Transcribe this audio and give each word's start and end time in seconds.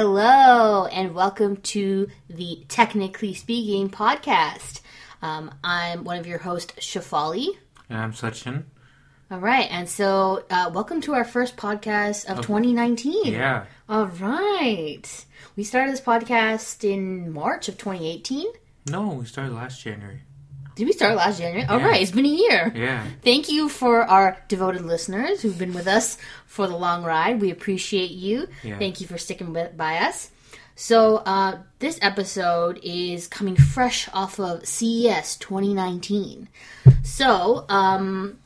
Hello, 0.00 0.86
and 0.86 1.12
welcome 1.12 1.56
to 1.56 2.06
the 2.30 2.64
Technically 2.68 3.34
Speaking 3.34 3.90
podcast. 3.90 4.80
Um, 5.22 5.52
I'm 5.64 6.04
one 6.04 6.18
of 6.18 6.26
your 6.28 6.38
hosts, 6.38 6.72
Shafali. 6.74 7.48
And 7.90 7.98
I'm 7.98 8.12
Sachin. 8.12 8.62
All 9.28 9.40
right, 9.40 9.66
and 9.68 9.88
so 9.88 10.44
uh, 10.50 10.70
welcome 10.72 11.00
to 11.00 11.14
our 11.14 11.24
first 11.24 11.56
podcast 11.56 12.26
of 12.26 12.36
2019. 12.36 13.32
Yeah. 13.32 13.64
All 13.88 14.06
right. 14.06 15.24
We 15.56 15.64
started 15.64 15.92
this 15.92 16.00
podcast 16.00 16.88
in 16.88 17.32
March 17.32 17.68
of 17.68 17.76
2018. 17.76 18.46
No, 18.88 19.08
we 19.08 19.24
started 19.24 19.52
last 19.52 19.82
January. 19.82 20.20
Did 20.78 20.86
we 20.86 20.92
start 20.92 21.16
last 21.16 21.38
January? 21.40 21.66
All 21.68 21.80
Yeah. 21.80 21.86
right, 21.88 22.00
it's 22.00 22.12
been 22.12 22.24
a 22.24 22.28
year. 22.28 22.72
Yeah. 22.74 23.04
Thank 23.24 23.48
you 23.50 23.68
for 23.68 24.02
our 24.02 24.36
devoted 24.46 24.82
listeners 24.82 25.42
who've 25.42 25.58
been 25.58 25.74
with 25.74 25.88
us 25.88 26.16
for 26.46 26.68
the 26.68 26.76
long 26.76 27.02
ride. 27.02 27.40
We 27.40 27.50
appreciate 27.50 28.12
you. 28.12 28.48
Yeah. 28.62 28.78
Thank 28.78 29.00
you 29.00 29.08
for 29.08 29.18
sticking 29.18 29.52
with, 29.52 29.76
by 29.76 29.98
us. 29.98 30.30
So, 30.76 31.16
uh, 31.26 31.58
this 31.80 31.98
episode 32.00 32.78
is 32.84 33.26
coming 33.26 33.56
fresh 33.56 34.08
off 34.14 34.38
of 34.38 34.64
CES 34.68 35.36
2019. 35.38 36.48
So, 37.02 37.64
um, 37.68 38.38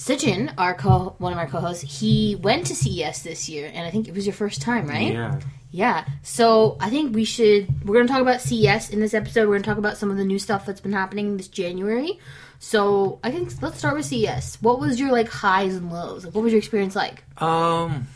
Sachin, 0.00 0.52
our 0.56 0.72
co- 0.74 1.14
one 1.18 1.34
of 1.34 1.38
our 1.38 1.46
co-hosts, 1.46 2.00
he 2.00 2.34
went 2.36 2.64
to 2.68 2.74
CES 2.74 3.22
this 3.22 3.50
year, 3.50 3.70
and 3.72 3.86
I 3.86 3.90
think 3.90 4.08
it 4.08 4.14
was 4.14 4.24
your 4.24 4.32
first 4.32 4.62
time, 4.62 4.86
right? 4.86 5.12
Yeah. 5.12 5.40
Yeah. 5.70 6.06
So 6.22 6.78
I 6.80 6.88
think 6.88 7.14
we 7.14 7.24
should. 7.24 7.68
We're 7.86 7.94
going 7.94 8.06
to 8.06 8.12
talk 8.12 8.22
about 8.22 8.40
CES 8.40 8.88
in 8.90 9.00
this 9.00 9.12
episode. 9.12 9.42
We're 9.42 9.54
going 9.56 9.62
to 9.62 9.68
talk 9.68 9.76
about 9.78 9.98
some 9.98 10.10
of 10.10 10.16
the 10.16 10.24
new 10.24 10.38
stuff 10.38 10.64
that's 10.64 10.80
been 10.80 10.92
happening 10.94 11.36
this 11.36 11.48
January. 11.48 12.18
So 12.58 13.18
I 13.22 13.30
think 13.30 13.52
let's 13.62 13.78
start 13.78 13.94
with 13.94 14.06
CES. 14.06 14.56
What 14.62 14.80
was 14.80 14.98
your 14.98 15.12
like 15.12 15.28
highs 15.28 15.74
and 15.76 15.92
lows? 15.92 16.24
Like, 16.24 16.34
what 16.34 16.42
was 16.44 16.52
your 16.52 16.58
experience 16.60 16.96
like? 16.96 17.22
Um, 17.40 18.08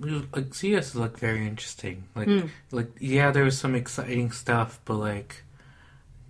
like 0.00 0.54
CS 0.54 0.88
is 0.88 0.96
like 0.96 1.18
very 1.18 1.46
interesting. 1.46 2.04
Like, 2.16 2.26
Hmm. 2.26 2.46
like 2.72 2.88
yeah, 2.98 3.30
there 3.32 3.44
was 3.44 3.56
some 3.58 3.74
exciting 3.74 4.30
stuff, 4.32 4.80
but 4.86 4.94
like 4.94 5.42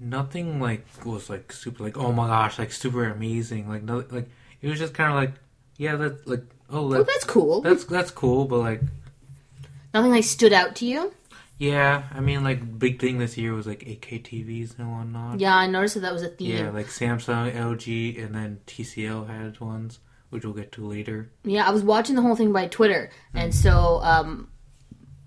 nothing 0.01 0.61
like 0.61 0.85
was 1.05 1.29
like 1.29 1.51
super 1.53 1.83
like 1.83 1.97
oh 1.97 2.13
my 2.13 2.27
gosh 2.27 2.59
like 2.59 2.73
super 2.73 3.05
amazing. 3.05 3.69
Like 3.69 3.83
no, 3.85 4.05
like 4.11 4.29
it 4.63 4.69
was 4.69 4.79
just 4.79 4.95
kind 4.95 5.11
of 5.11 5.17
like 5.17 5.33
yeah 5.77 5.97
that 5.97 6.27
like 6.29 6.43
oh 6.71 6.93
Oh, 6.95 7.03
that's 7.03 7.25
cool. 7.25 7.61
that's 7.63 7.85
that's 7.85 8.11
cool, 8.11 8.45
but 8.47 8.59
like 8.59 8.81
Nothing 9.95 10.11
like 10.13 10.25
stood 10.25 10.53
out 10.53 10.77
to 10.77 10.87
you? 10.87 11.13
yeah, 11.59 12.05
I 12.15 12.21
mean 12.21 12.45
like 12.45 12.79
big 12.79 13.01
thing 13.01 13.19
this 13.19 13.37
year 13.39 13.53
was 13.55 13.67
like 13.67 13.81
8K 13.81 14.23
TVs 14.23 14.79
and 14.79 14.93
whatnot. 14.93 15.41
Yeah, 15.41 15.57
I 15.57 15.67
noticed 15.67 15.95
that 15.95 16.01
that 16.01 16.13
was 16.13 16.23
a 16.23 16.29
theme. 16.29 16.51
Yeah, 16.51 16.65
Yeah, 16.65 16.71
like 16.71 16.87
Samsung, 16.87 17.53
LG, 17.55 18.23
and 18.25 18.35
then 18.35 18.61
TCL 18.67 19.27
had 19.29 19.59
ones, 19.61 19.99
which 20.31 20.45
we'll 20.45 20.55
get 20.55 20.71
to 20.73 20.87
later. 20.87 21.31
Yeah, 21.45 21.67
I 21.67 21.71
was 21.73 21.83
watching 21.83 22.15
the 22.17 22.23
whole 22.23 22.37
thing 22.37 22.53
by 22.53 22.67
Twitter, 22.69 23.11
and 23.35 23.53
so 23.55 24.01
um, 24.03 24.49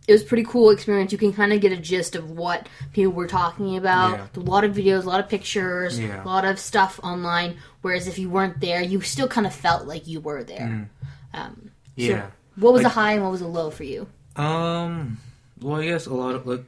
it 0.08 0.14
was 0.14 0.22
a 0.24 0.26
pretty 0.26 0.44
cool 0.44 0.70
experience. 0.72 1.12
You 1.12 1.18
can 1.18 1.32
kind 1.34 1.54
of 1.54 1.62
get 1.62 1.72
a 1.72 1.78
gist 1.78 2.16
of 2.16 2.32
what 2.32 2.68
people 2.94 3.14
were 3.14 3.28
talking 3.28 3.78
about. 3.78 4.18
Yeah. 4.36 4.42
A 4.42 4.44
lot 4.44 4.64
of 4.64 4.76
videos, 4.76 5.04
a 5.06 5.10
lot 5.10 5.20
of 5.20 5.30
pictures, 5.30 6.00
Yeah. 6.00 6.24
a 6.24 6.26
lot 6.26 6.44
of 6.46 6.60
stuff 6.60 7.00
online. 7.04 7.58
Whereas 7.82 8.08
if 8.08 8.18
you 8.20 8.30
weren't 8.30 8.60
there, 8.62 8.82
you 8.82 9.02
still 9.02 9.28
kind 9.28 9.46
of 9.48 9.54
felt 9.54 9.86
like 9.88 10.08
you 10.08 10.20
were 10.20 10.44
there. 10.44 10.90
Um, 11.34 11.72
So- 11.98 12.04
Yeah. 12.04 12.28
What 12.56 12.74
was 12.74 12.84
Like- 12.84 12.92
a 12.92 12.96
high 12.96 13.12
and 13.14 13.24
what 13.24 13.32
was 13.32 13.42
a 13.42 13.48
low 13.48 13.70
for 13.70 13.84
you? 13.84 14.08
Um. 14.36 15.18
Well, 15.62 15.80
I 15.82 15.86
guess 15.86 16.06
a 16.08 16.14
lot 16.14 16.36
of 16.36 16.48
like 16.48 16.64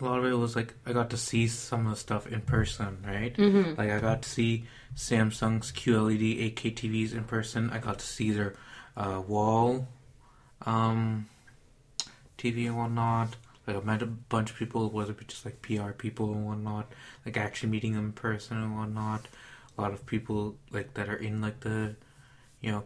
a 0.00 0.04
lot 0.04 0.18
of 0.20 0.24
it 0.26 0.34
was 0.34 0.54
like 0.54 0.74
I 0.86 0.92
got 0.92 1.10
to 1.10 1.16
see 1.16 1.48
some 1.48 1.86
of 1.86 1.92
the 1.92 1.98
stuff 1.98 2.26
in 2.26 2.40
person, 2.42 2.98
right? 3.04 3.36
Mm-hmm. 3.36 3.74
Like 3.76 3.90
I 3.90 3.98
got 3.98 4.22
to 4.22 4.28
see 4.28 4.64
Samsung's 4.96 5.72
QLED 5.72 6.54
8K 6.54 6.70
TVs 6.74 7.12
in 7.12 7.24
person. 7.24 7.70
I 7.70 7.78
got 7.78 7.98
to 7.98 8.06
see 8.06 8.30
their 8.30 8.54
uh, 8.96 9.20
wall 9.26 9.88
um 10.66 11.26
TV 12.38 12.66
and 12.66 12.76
whatnot. 12.78 13.36
Like 13.66 13.76
I 13.76 13.80
met 13.80 14.00
a 14.02 14.06
bunch 14.06 14.50
of 14.50 14.56
people, 14.56 14.88
whether 14.90 15.10
it 15.10 15.18
be 15.18 15.26
just 15.26 15.44
like 15.44 15.60
PR 15.60 15.90
people 15.90 16.32
and 16.32 16.46
whatnot. 16.46 16.92
Like 17.26 17.36
actually 17.36 17.68
meeting 17.68 17.92
them 17.94 18.06
in 18.06 18.12
person 18.12 18.56
and 18.56 18.76
whatnot. 18.76 19.26
A 19.76 19.80
lot 19.82 19.92
of 19.92 20.06
people 20.06 20.56
like 20.70 20.94
that 20.94 21.08
are 21.08 21.16
in 21.16 21.40
like 21.40 21.60
the, 21.60 21.94
you 22.60 22.72
know, 22.72 22.84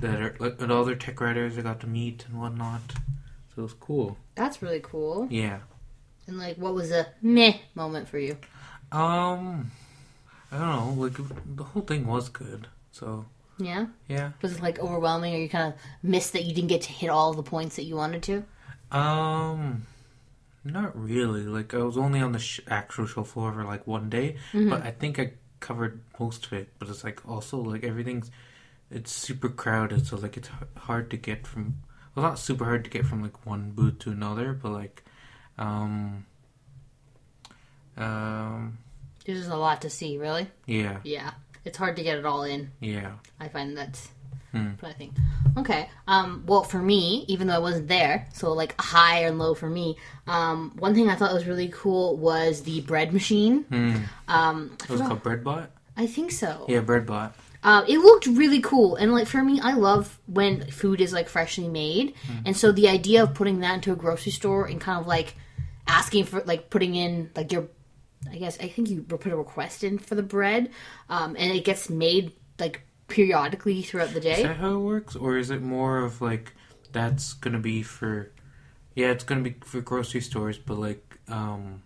that 0.00 0.20
are 0.20 0.34
like 0.38 0.60
and 0.60 0.72
other 0.72 0.94
tech 0.96 1.20
writers 1.20 1.56
I 1.56 1.62
got 1.62 1.80
to 1.80 1.86
meet 1.86 2.24
and 2.28 2.40
whatnot. 2.40 2.82
So 3.54 3.60
it 3.60 3.62
was 3.62 3.72
cool. 3.74 4.18
That's 4.34 4.60
really 4.60 4.80
cool. 4.80 5.28
Yeah. 5.30 5.60
And 6.26 6.38
like, 6.38 6.56
what 6.56 6.74
was 6.74 6.90
a 6.90 7.06
meh 7.22 7.54
moment 7.74 8.08
for 8.08 8.18
you? 8.18 8.36
Um, 8.92 9.70
I 10.50 10.58
don't 10.58 10.96
know. 10.98 11.02
Like 11.02 11.16
the 11.56 11.62
whole 11.64 11.82
thing 11.82 12.06
was 12.06 12.28
good. 12.28 12.66
So 12.90 13.26
Yeah, 13.58 13.86
yeah. 14.08 14.32
was 14.42 14.56
it 14.56 14.62
like 14.62 14.78
overwhelming, 14.78 15.34
or 15.34 15.38
you 15.38 15.48
kind 15.48 15.72
of 15.72 15.78
missed 16.02 16.32
that 16.32 16.44
you 16.44 16.54
didn't 16.54 16.68
get 16.68 16.82
to 16.82 16.92
hit 16.92 17.10
all 17.10 17.32
the 17.32 17.42
points 17.42 17.76
that 17.76 17.84
you 17.84 17.96
wanted 17.96 18.22
to? 18.24 18.44
Um, 18.92 19.86
not 20.64 20.96
really. 20.98 21.42
Like 21.44 21.74
I 21.74 21.78
was 21.78 21.96
only 21.96 22.20
on 22.20 22.32
the 22.32 22.38
sh- 22.38 22.60
actual 22.68 23.06
show 23.06 23.24
floor 23.24 23.52
for 23.52 23.64
like 23.64 23.86
one 23.86 24.08
day, 24.10 24.36
but 24.52 24.82
I 24.82 24.90
think 24.90 25.18
I 25.18 25.32
covered 25.60 26.00
most 26.18 26.46
of 26.46 26.52
it. 26.52 26.68
But 26.78 26.88
it's 26.88 27.04
like 27.04 27.26
also 27.28 27.58
like 27.58 27.84
everything's 27.84 28.30
it's 28.90 29.10
super 29.10 29.48
crowded, 29.48 30.06
so 30.06 30.16
like 30.16 30.36
it's 30.36 30.48
hard 30.76 31.10
to 31.10 31.16
get 31.16 31.46
from. 31.46 31.78
Well, 32.14 32.24
not 32.24 32.38
super 32.38 32.64
hard 32.64 32.84
to 32.84 32.90
get 32.90 33.04
from 33.04 33.22
like 33.22 33.44
one 33.44 33.72
booth 33.72 33.98
to 34.00 34.10
another, 34.10 34.52
but 34.54 34.70
like, 34.72 35.04
um, 35.58 36.24
um, 37.96 38.78
There's 39.24 39.40
just 39.40 39.50
a 39.50 39.56
lot 39.56 39.82
to 39.82 39.90
see, 39.90 40.16
really. 40.18 40.48
yeah, 40.66 40.98
Yeah, 41.04 41.32
it's 41.64 41.76
hard 41.76 41.96
to 41.96 42.02
get 42.02 42.16
it 42.18 42.24
all 42.26 42.42
in. 42.44 42.70
yeah. 42.80 43.12
I 43.38 43.48
find 43.48 43.76
that's 43.76 44.08
What 44.80 44.90
I 44.90 44.92
think. 44.92 45.14
Okay. 45.56 45.88
Um, 46.06 46.44
well, 46.46 46.62
for 46.62 46.78
me, 46.78 47.24
even 47.28 47.46
though 47.46 47.54
I 47.54 47.58
wasn't 47.58 47.88
there, 47.88 48.28
so 48.32 48.52
like 48.52 48.80
high 48.80 49.20
and 49.24 49.38
low 49.38 49.54
for 49.54 49.68
me. 49.68 49.96
Um, 50.26 50.72
one 50.78 50.94
thing 50.94 51.08
I 51.08 51.14
thought 51.14 51.32
was 51.32 51.46
really 51.46 51.68
cool 51.68 52.16
was 52.16 52.62
the 52.62 52.80
bread 52.82 53.12
machine. 53.12 53.62
Hmm. 53.64 53.96
Um, 54.28 54.76
It 54.82 54.90
was 54.90 55.00
called 55.00 55.22
Breadbot. 55.22 55.68
I 55.96 56.06
think 56.06 56.30
so. 56.30 56.66
Yeah, 56.68 56.80
Breadbot. 56.82 57.32
Uh, 57.62 57.84
it 57.88 57.98
looked 57.98 58.26
really 58.26 58.60
cool, 58.60 58.94
and 58.96 59.12
like 59.12 59.26
for 59.26 59.42
me, 59.42 59.58
I 59.60 59.72
love 59.72 60.20
when 60.26 60.70
food 60.70 61.00
is 61.00 61.12
like 61.12 61.28
freshly 61.28 61.68
made, 61.68 62.14
and 62.44 62.56
so 62.56 62.70
the 62.70 62.88
idea 62.88 63.24
of 63.24 63.34
putting 63.34 63.58
that 63.60 63.74
into 63.74 63.92
a 63.92 63.96
grocery 63.96 64.30
store 64.30 64.66
and 64.66 64.80
kind 64.80 65.00
of 65.00 65.06
like 65.08 65.34
asking 65.88 66.24
for 66.24 66.42
like 66.44 66.70
putting 66.70 66.94
in 66.94 67.30
like 67.34 67.50
your, 67.50 67.66
I 68.30 68.36
guess 68.36 68.56
I 68.60 68.68
think 68.68 68.88
you 68.88 69.02
put 69.02 69.32
a 69.32 69.36
request 69.36 69.82
in 69.82 69.98
for 69.98 70.14
the 70.14 70.22
bread, 70.22 70.70
um, 71.08 71.34
and 71.36 71.50
it 71.56 71.64
gets 71.64 71.90
made 71.90 72.32
like 72.60 72.82
periodically 73.08 73.82
throughout 73.82 74.12
the 74.12 74.20
day. 74.20 74.32
Is 74.38 74.42
that 74.42 74.56
how 74.56 74.74
it 74.74 74.80
works, 74.80 75.16
or 75.16 75.36
is 75.36 75.50
it 75.50 75.62
more 75.62 75.98
of 75.98 76.20
like 76.20 76.54
that's 76.92 77.32
gonna 77.34 77.58
be 77.58 77.82
for? 77.82 78.30
Yeah, 78.94 79.10
it's 79.10 79.24
gonna 79.24 79.42
be 79.42 79.56
for 79.64 79.80
grocery 79.80 80.20
stores, 80.20 80.58
but 80.58 80.78
like 80.78 81.18
um, 81.28 81.82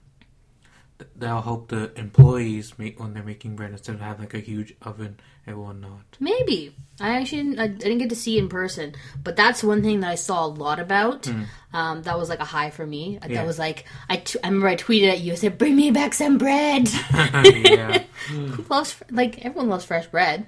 that'll 1.20 1.42
help 1.42 1.68
the 1.68 1.92
employees 1.98 2.78
make 2.78 2.98
when 2.98 3.14
they're 3.14 3.22
making 3.22 3.56
bread 3.56 3.70
instead 3.70 3.94
of 3.94 4.00
having 4.00 4.22
like 4.22 4.34
a 4.34 4.38
huge 4.40 4.74
oven 4.82 5.20
and 5.46 5.56
whatnot. 5.56 6.00
Maybe 6.18 6.74
I 7.00 7.18
actually 7.20 7.42
didn't, 7.42 7.58
I 7.58 7.66
didn't 7.68 7.98
get 7.98 8.08
to 8.10 8.16
see 8.16 8.38
in 8.38 8.48
person, 8.48 8.94
but 9.22 9.36
that's 9.36 9.62
one 9.62 9.82
thing 9.82 10.00
that 10.00 10.10
I 10.10 10.14
saw 10.16 10.44
a 10.44 10.48
lot 10.48 10.80
about. 10.80 11.26
Um, 11.72 12.02
that 12.02 12.18
was 12.18 12.28
like 12.28 12.40
a 12.40 12.44
high 12.44 12.70
for 12.70 12.86
me. 12.86 13.18
That 13.26 13.46
was 13.46 13.58
like 13.58 13.84
I, 14.08 14.16
t- 14.16 14.38
I 14.42 14.48
remember 14.48 14.68
I 14.68 14.76
tweeted 14.76 15.10
at 15.10 15.20
you. 15.20 15.32
I 15.32 15.36
said, 15.36 15.56
"Bring 15.58 15.76
me 15.76 15.90
back 15.90 16.14
some 16.14 16.36
bread." 16.36 16.88
yeah, 17.12 18.02
Who 18.28 18.64
loves 18.68 18.96
like 19.10 19.44
everyone 19.44 19.68
loves 19.68 19.84
fresh 19.84 20.06
bread. 20.06 20.46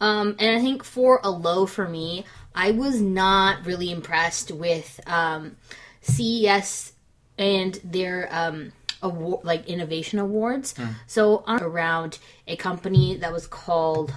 Um, 0.00 0.36
and 0.38 0.56
I 0.56 0.60
think 0.60 0.82
for 0.82 1.20
a 1.22 1.30
low 1.30 1.66
for 1.66 1.88
me, 1.88 2.24
I 2.54 2.70
was 2.70 3.00
not 3.00 3.66
really 3.66 3.90
impressed 3.90 4.50
with 4.50 4.98
um, 5.06 5.56
CES 6.00 6.92
and 7.38 7.78
their 7.84 8.28
um, 8.30 8.72
award, 9.08 9.44
like 9.50 9.66
innovation 9.74 10.18
awards. 10.18 10.74
So 11.06 11.42
I'm 11.46 11.62
around 11.62 12.18
a 12.46 12.56
company 12.56 13.16
that 13.22 13.32
was 13.32 13.46
called 13.46 14.12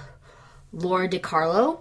Lora 0.72 1.08
DiCarlo. 1.08 1.80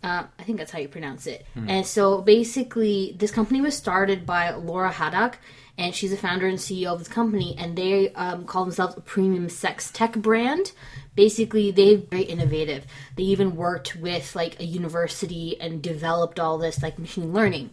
Uh, 0.00 0.24
I 0.38 0.42
think 0.44 0.58
that's 0.58 0.70
how 0.70 0.78
you 0.78 0.88
pronounce 0.88 1.26
it. 1.26 1.40
And 1.74 1.84
so 1.86 2.02
basically, 2.22 3.16
this 3.18 3.32
company 3.38 3.60
was 3.60 3.74
started 3.76 4.24
by 4.34 4.42
Lora 4.54 4.92
Haddock, 4.92 5.38
and 5.78 5.94
she's 5.94 6.12
a 6.12 6.16
founder 6.16 6.46
and 6.46 6.58
CEO 6.58 6.92
of 6.92 6.98
this 6.98 7.08
company. 7.08 7.54
And 7.56 7.78
they 7.78 8.12
um, 8.12 8.44
call 8.44 8.64
themselves 8.64 8.96
a 8.96 9.00
premium 9.00 9.48
sex 9.48 9.90
tech 9.90 10.12
brand. 10.14 10.72
Basically, 11.14 11.70
they're 11.70 11.96
very 11.96 12.24
innovative. 12.24 12.84
They 13.16 13.22
even 13.22 13.56
worked 13.56 13.96
with 13.96 14.34
like 14.36 14.60
a 14.60 14.64
university 14.64 15.58
and 15.60 15.80
developed 15.80 16.38
all 16.40 16.58
this 16.58 16.82
like 16.82 16.98
machine 16.98 17.32
learning. 17.32 17.70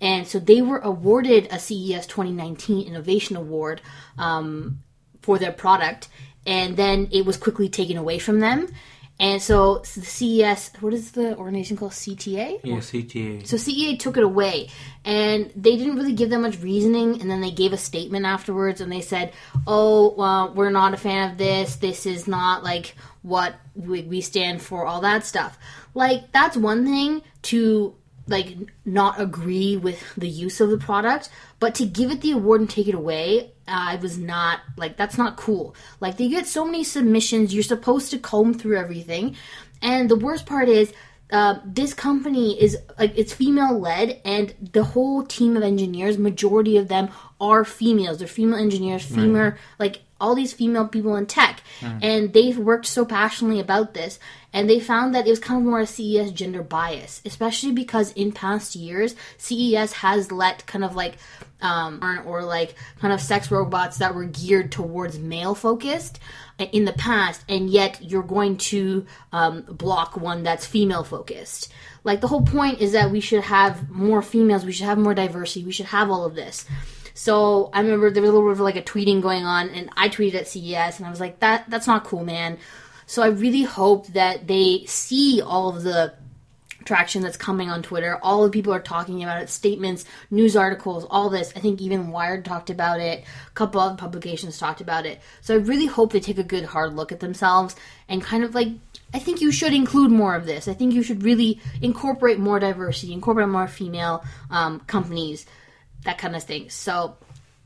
And 0.00 0.26
so 0.26 0.38
they 0.38 0.62
were 0.62 0.78
awarded 0.78 1.48
a 1.50 1.58
CES 1.58 2.06
2019 2.06 2.86
Innovation 2.86 3.36
Award 3.36 3.82
um, 4.16 4.80
for 5.20 5.38
their 5.38 5.52
product, 5.52 6.08
and 6.46 6.76
then 6.76 7.08
it 7.12 7.26
was 7.26 7.36
quickly 7.36 7.68
taken 7.68 7.96
away 7.96 8.18
from 8.18 8.40
them. 8.40 8.68
And 9.20 9.42
so 9.42 9.78
the 9.78 10.02
CES, 10.02 10.70
what 10.80 10.94
is 10.94 11.10
the 11.10 11.36
organization 11.36 11.76
called? 11.76 11.92
CTA? 11.92 12.60
yeah, 12.62 12.76
CTA. 12.76 13.46
So 13.46 13.56
CEA 13.56 13.98
took 13.98 14.16
it 14.16 14.22
away, 14.22 14.68
and 15.04 15.50
they 15.56 15.76
didn't 15.76 15.96
really 15.96 16.12
give 16.12 16.30
them 16.30 16.42
much 16.42 16.60
reasoning. 16.60 17.20
And 17.20 17.28
then 17.28 17.40
they 17.40 17.50
gave 17.50 17.72
a 17.72 17.76
statement 17.76 18.26
afterwards, 18.26 18.80
and 18.80 18.92
they 18.92 19.00
said, 19.00 19.32
"Oh, 19.66 20.14
well, 20.16 20.54
we're 20.54 20.70
not 20.70 20.94
a 20.94 20.96
fan 20.96 21.32
of 21.32 21.38
this. 21.38 21.76
This 21.76 22.06
is 22.06 22.28
not 22.28 22.62
like 22.62 22.94
what 23.22 23.56
we, 23.74 24.02
we 24.02 24.20
stand 24.20 24.62
for. 24.62 24.86
All 24.86 25.00
that 25.00 25.24
stuff. 25.24 25.58
Like 25.94 26.30
that's 26.32 26.56
one 26.56 26.84
thing 26.84 27.22
to 27.42 27.94
like 28.28 28.56
not 28.84 29.20
agree 29.20 29.76
with 29.76 30.02
the 30.16 30.28
use 30.28 30.60
of 30.60 30.70
the 30.70 30.78
product, 30.78 31.28
but 31.60 31.74
to 31.76 31.86
give 31.86 32.10
it 32.10 32.20
the 32.20 32.32
award 32.32 32.60
and 32.60 32.70
take 32.70 32.88
it 32.88 32.94
away, 32.94 33.52
I 33.68 33.96
was 33.96 34.18
not 34.18 34.60
like 34.76 34.96
that's 34.96 35.18
not 35.18 35.36
cool. 35.36 35.74
Like 36.00 36.16
they 36.16 36.28
get 36.28 36.46
so 36.46 36.64
many 36.64 36.84
submissions, 36.84 37.54
you're 37.54 37.62
supposed 37.62 38.10
to 38.10 38.18
comb 38.18 38.54
through 38.54 38.78
everything, 38.78 39.36
and 39.82 40.08
the 40.08 40.16
worst 40.16 40.46
part 40.46 40.68
is. 40.68 40.92
Uh, 41.30 41.58
this 41.62 41.92
company 41.92 42.58
is 42.58 42.78
like 42.98 43.12
it's 43.14 43.34
female 43.34 43.78
led 43.78 44.18
and 44.24 44.54
the 44.72 44.82
whole 44.82 45.22
team 45.22 45.58
of 45.58 45.62
engineers 45.62 46.16
majority 46.16 46.78
of 46.78 46.88
them 46.88 47.10
are 47.38 47.66
females 47.66 48.16
they're 48.16 48.26
female 48.26 48.58
engineers 48.58 49.04
female 49.04 49.52
like 49.78 50.00
all 50.18 50.34
these 50.34 50.54
female 50.54 50.88
people 50.88 51.16
in 51.16 51.26
tech 51.26 51.60
and 52.00 52.32
they've 52.32 52.56
worked 52.56 52.86
so 52.86 53.04
passionately 53.04 53.60
about 53.60 53.92
this 53.92 54.18
and 54.54 54.70
they 54.70 54.80
found 54.80 55.14
that 55.14 55.26
it 55.26 55.30
was 55.30 55.38
kind 55.38 55.60
of 55.60 55.66
more 55.66 55.80
a 55.80 55.86
CES 55.86 56.30
gender 56.32 56.62
bias 56.62 57.20
especially 57.26 57.72
because 57.72 58.10
in 58.12 58.32
past 58.32 58.74
years 58.74 59.14
CES 59.36 59.92
has 59.92 60.32
let 60.32 60.66
kind 60.66 60.82
of 60.82 60.96
like 60.96 61.18
um 61.60 62.00
or, 62.26 62.42
like 62.44 62.74
kind 63.00 63.12
of 63.12 63.20
sex 63.20 63.50
robots 63.50 63.98
that 63.98 64.14
were 64.14 64.24
geared 64.24 64.70
towards 64.70 65.18
male 65.18 65.54
focused 65.54 66.20
in 66.58 66.84
the 66.84 66.92
past 66.92 67.44
and 67.48 67.70
yet 67.70 67.98
you're 68.02 68.22
going 68.22 68.56
to 68.56 69.06
um, 69.32 69.62
block 69.62 70.16
one 70.16 70.42
that's 70.42 70.66
female 70.66 71.04
focused 71.04 71.72
like 72.04 72.20
the 72.20 72.28
whole 72.28 72.42
point 72.42 72.80
is 72.80 72.92
that 72.92 73.10
we 73.10 73.20
should 73.20 73.42
have 73.42 73.90
more 73.90 74.22
females 74.22 74.64
we 74.64 74.72
should 74.72 74.86
have 74.86 74.98
more 74.98 75.14
diversity 75.14 75.64
we 75.64 75.72
should 75.72 75.86
have 75.86 76.10
all 76.10 76.24
of 76.24 76.34
this 76.34 76.64
so 77.18 77.68
I 77.72 77.80
remember 77.80 78.12
there 78.12 78.22
was 78.22 78.30
a 78.30 78.32
little 78.32 78.48
bit 78.48 78.52
of 78.52 78.60
like 78.60 78.76
a 78.76 78.82
tweeting 78.82 79.20
going 79.20 79.44
on, 79.44 79.70
and 79.70 79.90
I 79.96 80.08
tweeted 80.08 80.34
at 80.36 80.46
CES, 80.46 80.98
and 80.98 81.06
I 81.06 81.10
was 81.10 81.18
like, 81.18 81.40
"That 81.40 81.64
that's 81.68 81.88
not 81.88 82.04
cool, 82.04 82.24
man." 82.24 82.58
So 83.06 83.24
I 83.24 83.26
really 83.26 83.64
hope 83.64 84.06
that 84.08 84.46
they 84.46 84.84
see 84.86 85.42
all 85.42 85.70
of 85.70 85.82
the 85.82 86.14
traction 86.88 87.20
that's 87.20 87.36
coming 87.36 87.68
on 87.68 87.82
Twitter. 87.82 88.18
All 88.22 88.44
the 88.44 88.50
people 88.50 88.72
are 88.72 88.80
talking 88.80 89.22
about 89.22 89.42
it, 89.42 89.50
statements, 89.50 90.06
news 90.30 90.56
articles, 90.56 91.04
all 91.10 91.28
this. 91.28 91.52
I 91.54 91.60
think 91.60 91.82
even 91.82 92.08
Wired 92.08 92.46
talked 92.46 92.70
about 92.70 92.98
it. 92.98 93.24
A 93.46 93.50
couple 93.50 93.78
other 93.78 93.94
publications 93.94 94.56
talked 94.56 94.80
about 94.80 95.04
it. 95.04 95.20
So 95.42 95.54
I 95.54 95.58
really 95.58 95.84
hope 95.84 96.12
they 96.12 96.20
take 96.20 96.38
a 96.38 96.42
good 96.42 96.64
hard 96.64 96.94
look 96.94 97.12
at 97.12 97.20
themselves 97.20 97.76
and 98.08 98.22
kind 98.22 98.42
of 98.42 98.54
like 98.54 98.68
I 99.12 99.18
think 99.18 99.42
you 99.42 99.52
should 99.52 99.74
include 99.74 100.10
more 100.10 100.34
of 100.34 100.46
this. 100.46 100.66
I 100.66 100.72
think 100.72 100.94
you 100.94 101.02
should 101.02 101.22
really 101.22 101.60
incorporate 101.82 102.38
more 102.38 102.58
diversity, 102.58 103.12
incorporate 103.12 103.48
more 103.48 103.68
female 103.68 104.24
um, 104.50 104.80
companies, 104.80 105.44
that 106.04 106.16
kind 106.16 106.34
of 106.34 106.42
thing. 106.42 106.70
So 106.70 107.16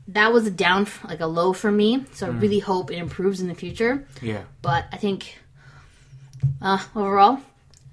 that 0.09 0.33
was 0.33 0.47
a 0.47 0.51
down, 0.51 0.87
like 1.07 1.21
a 1.21 1.27
low 1.27 1.53
for 1.53 1.71
me. 1.71 2.05
So 2.11 2.27
I 2.27 2.29
really 2.29 2.59
hope 2.59 2.91
it 2.91 2.97
improves 2.97 3.39
in 3.39 3.47
the 3.47 3.55
future. 3.55 4.05
Yeah. 4.21 4.43
But 4.61 4.85
I 4.91 4.97
think 4.97 5.37
uh, 6.61 6.79
overall, 6.93 7.39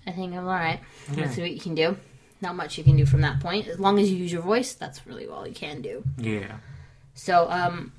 I 0.06 0.12
think 0.12 0.32
I'm 0.34 0.44
all 0.44 0.50
right. 0.50 0.80
Yeah. 1.12 1.22
Let's 1.22 1.34
see 1.34 1.42
what 1.42 1.52
you 1.52 1.60
can 1.60 1.74
do. 1.74 1.96
Not 2.40 2.56
much 2.56 2.78
you 2.78 2.84
can 2.84 2.96
do 2.96 3.04
from 3.04 3.20
that 3.20 3.40
point. 3.40 3.68
As 3.68 3.78
long 3.78 3.98
as 3.98 4.10
you 4.10 4.16
use 4.16 4.32
your 4.32 4.42
voice, 4.42 4.72
that's 4.74 5.06
really 5.06 5.26
all 5.26 5.46
you 5.46 5.54
can 5.54 5.82
do. 5.82 6.02
Yeah. 6.16 6.56
So, 7.14 7.50
um, 7.50 7.92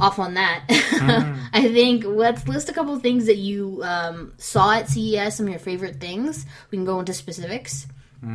off 0.00 0.18
on 0.18 0.34
that, 0.34 0.64
I 1.52 1.68
think 1.72 2.04
let's 2.04 2.46
list 2.48 2.68
a 2.68 2.72
couple 2.72 2.94
of 2.94 3.02
things 3.02 3.26
that 3.26 3.36
you 3.36 3.80
um, 3.82 4.32
saw 4.38 4.72
at 4.74 4.88
CES, 4.88 5.36
some 5.36 5.46
of 5.46 5.50
your 5.50 5.58
favorite 5.58 6.00
things. 6.00 6.46
We 6.70 6.78
can 6.78 6.84
go 6.84 6.98
into 7.00 7.12
specifics. 7.12 7.86
So, 8.22 8.28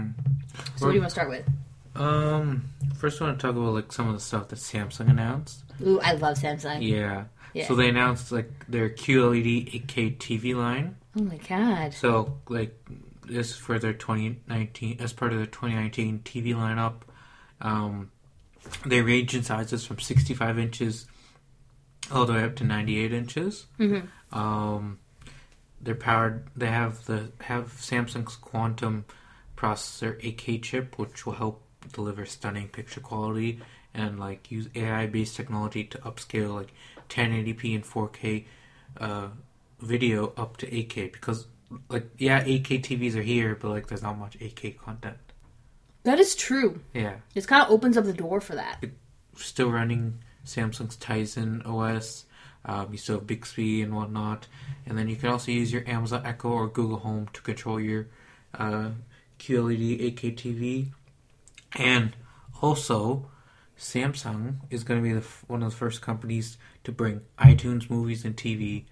what 0.86 0.89
do 0.89 0.94
you 0.94 1.01
want 1.01 1.06
to 1.06 1.09
start 1.09 1.30
with? 1.30 1.45
Um. 1.95 2.69
First, 2.98 3.19
I 3.19 3.25
want 3.25 3.39
to 3.39 3.48
talk 3.48 3.56
about 3.56 3.74
like 3.74 3.92
some 3.92 4.07
of 4.07 4.13
the 4.13 4.19
stuff 4.19 4.50
that 4.50 4.59
Samsung 4.59 5.09
announced. 5.09 5.63
Ooh, 5.83 6.00
I 6.01 6.13
love 6.13 6.38
Samsung. 6.38 6.88
Yeah. 6.88 7.25
Yeah. 7.53 7.68
So 7.68 7.75
they 7.75 7.89
announced 7.89 8.31
like 8.31 8.51
their 8.68 8.89
QLED 8.89 9.86
8K 9.88 10.18
TV 10.18 10.56
line. 10.56 10.95
Oh 11.18 11.24
my 11.24 11.38
god. 11.38 11.94
So 11.94 12.38
like 12.50 12.78
this 13.28 13.56
for 13.56 13.80
their 13.80 13.94
2019 13.94 14.98
as 15.00 15.13
part 15.13 15.34
of 15.34 15.40
the 15.40 15.46
2019 15.46 16.22
TV 16.24 16.54
lineup. 16.54 17.02
Um, 17.62 18.12
they 18.86 19.02
range 19.02 19.36
in 19.36 19.44
sizes 19.44 19.86
from 19.86 20.00
65 20.00 20.58
inches 20.60 21.08
all 22.12 22.25
the 22.25 22.34
way 22.34 22.44
up 22.44 22.56
to 22.58 22.63
98 22.63 23.13
inches. 23.13 23.66
Mm-hmm. 23.80 24.38
Um, 24.38 25.00
they're 25.81 25.96
powered. 25.96 26.48
They 26.56 26.68
have 26.68 27.06
the 27.06 27.31
have 27.42 27.74
Samsung's 27.74 28.36
Quantum 28.36 29.06
processor 29.58 30.19
8K 30.22 30.62
chip, 30.62 30.98
which 30.98 31.25
will 31.25 31.34
help 31.34 31.63
deliver 31.94 32.25
stunning 32.25 32.68
picture 32.68 33.02
quality 33.02 33.60
and 33.94 34.19
like 34.19 34.52
use 34.52 34.69
AI 34.75 35.08
based 35.08 35.36
technology 35.36 35.84
to 35.84 35.98
upscale 36.00 36.54
like 36.54 36.74
1080p 37.10 37.75
and 37.75 37.84
4K 37.84 38.46
uh, 38.98 39.28
video 39.81 40.33
up 40.38 40.57
to 40.57 40.68
8K 40.68 41.12
because 41.12 41.48
like 41.89 42.10
yeah 42.18 42.44
8K 42.44 42.81
TVs 42.83 43.16
are 43.16 43.22
here, 43.22 43.56
but 43.60 43.69
like 43.69 43.88
there's 43.88 44.01
not 44.04 44.18
much 44.18 44.38
8K 44.39 44.78
content. 44.78 45.18
That 46.04 46.19
is 46.19 46.36
true. 46.36 46.81
Yeah, 46.94 47.16
This 47.36 47.45
kind 47.45 47.63
of 47.63 47.69
opens 47.72 47.95
up 47.98 48.06
the 48.06 48.13
door 48.13 48.42
for 48.42 48.56
that. 48.56 48.83
still 49.36 49.69
running 49.72 50.19
Samsung's 50.45 50.98
Tizen 50.98 51.66
OS. 51.66 52.25
Um, 52.66 52.89
you 52.92 52.98
still 52.98 53.16
have 53.19 53.28
Bixby 53.28 53.81
and 53.81 53.95
whatnot, 53.95 54.48
and 54.86 54.98
then 54.98 55.07
you 55.07 55.16
can 55.16 55.30
also 55.30 55.51
use 55.51 55.72
your 55.74 55.88
Amazon 55.88 56.24
Echo 56.25 56.50
or 56.50 56.68
Google 56.68 56.98
Home 57.00 57.27
to 57.34 57.42
control 57.42 57.80
your 57.80 58.07
uh, 58.56 58.89
QLED 59.39 60.13
8K 60.16 60.36
TV. 60.36 60.88
And 61.75 62.16
also, 62.62 63.30
Samsung 63.80 64.57
is 64.69 64.84
going 64.84 65.00
to 65.00 65.04
be 65.04 65.13
the, 65.13 65.19
f- 65.22 65.44
one 65.48 65.63
of 65.63 65.72
the 65.72 65.75
first 65.77 66.01
companies 66.01 66.57
to 66.84 66.92
bring 66.92 67.22
iTunes 67.39 67.89
movies 67.89 68.25
and 68.25 68.36
TV 68.36 68.84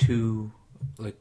to 0.00 0.50
like 0.98 1.16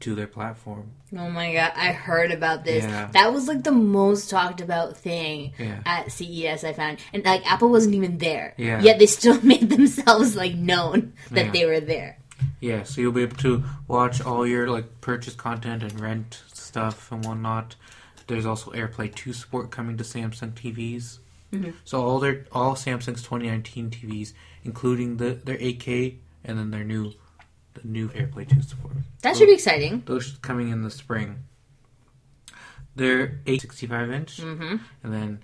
to 0.00 0.14
their 0.14 0.26
platform. 0.26 0.90
Oh 1.16 1.30
my 1.30 1.52
god, 1.54 1.72
I 1.74 1.92
heard 1.92 2.30
about 2.32 2.64
this. 2.64 2.84
Yeah. 2.84 3.08
That 3.12 3.32
was 3.32 3.48
like 3.48 3.64
the 3.64 3.72
most 3.72 4.28
talked 4.28 4.60
about 4.60 4.96
thing 4.96 5.52
Yeah. 5.58 5.80
at 5.86 6.12
CES 6.12 6.64
I 6.64 6.72
found. 6.74 6.98
And 7.14 7.24
like 7.24 7.50
Apple 7.50 7.70
wasn't 7.70 7.94
even 7.94 8.18
there. 8.18 8.54
Yeah. 8.58 8.82
Yet 8.82 8.98
they 8.98 9.06
still 9.06 9.40
made 9.42 9.70
themselves 9.70 10.36
like 10.36 10.54
known 10.54 11.14
that 11.30 11.46
Yeah. 11.46 11.52
they 11.52 11.64
were 11.66 11.80
there. 11.80 12.18
Yeah, 12.60 12.82
so 12.82 13.00
you'll 13.00 13.12
be 13.12 13.22
able 13.22 13.36
to 13.38 13.64
watch 13.88 14.20
all 14.20 14.46
your 14.46 14.68
like 14.68 15.00
purchase 15.00 15.34
content 15.34 15.82
and 15.82 15.98
rent 16.00 16.42
stuff 16.52 17.10
and 17.10 17.24
whatnot. 17.24 17.76
There's 18.26 18.44
also 18.46 18.72
AirPlay 18.72 19.14
2 19.14 19.32
support 19.32 19.70
coming 19.70 19.96
to 19.96 20.04
Samsung 20.04 20.52
TVs. 20.52 21.18
Mm-hmm. 21.52 21.70
So 21.84 22.02
all 22.02 22.18
their 22.18 22.44
all 22.52 22.74
Samsung's 22.74 23.22
2019 23.22 23.90
TVs, 23.90 24.32
including 24.64 25.16
the 25.16 25.30
their 25.44 25.56
8K 25.56 26.16
and 26.44 26.58
then 26.58 26.70
their 26.70 26.84
new 26.84 27.12
the 27.80 27.88
new 27.88 28.08
AirPlay 28.08 28.48
2 28.48 28.62
support. 28.62 28.94
That 29.22 29.36
should 29.36 29.46
be 29.46 29.54
exciting. 29.54 30.02
Those 30.06 30.38
coming 30.42 30.68
in 30.70 30.82
the 30.82 30.90
spring. 30.90 31.44
They're 32.94 33.40
865 33.46 34.10
inch, 34.10 34.36
Mm-hmm. 34.40 34.76
and 35.04 35.12
then 35.12 35.42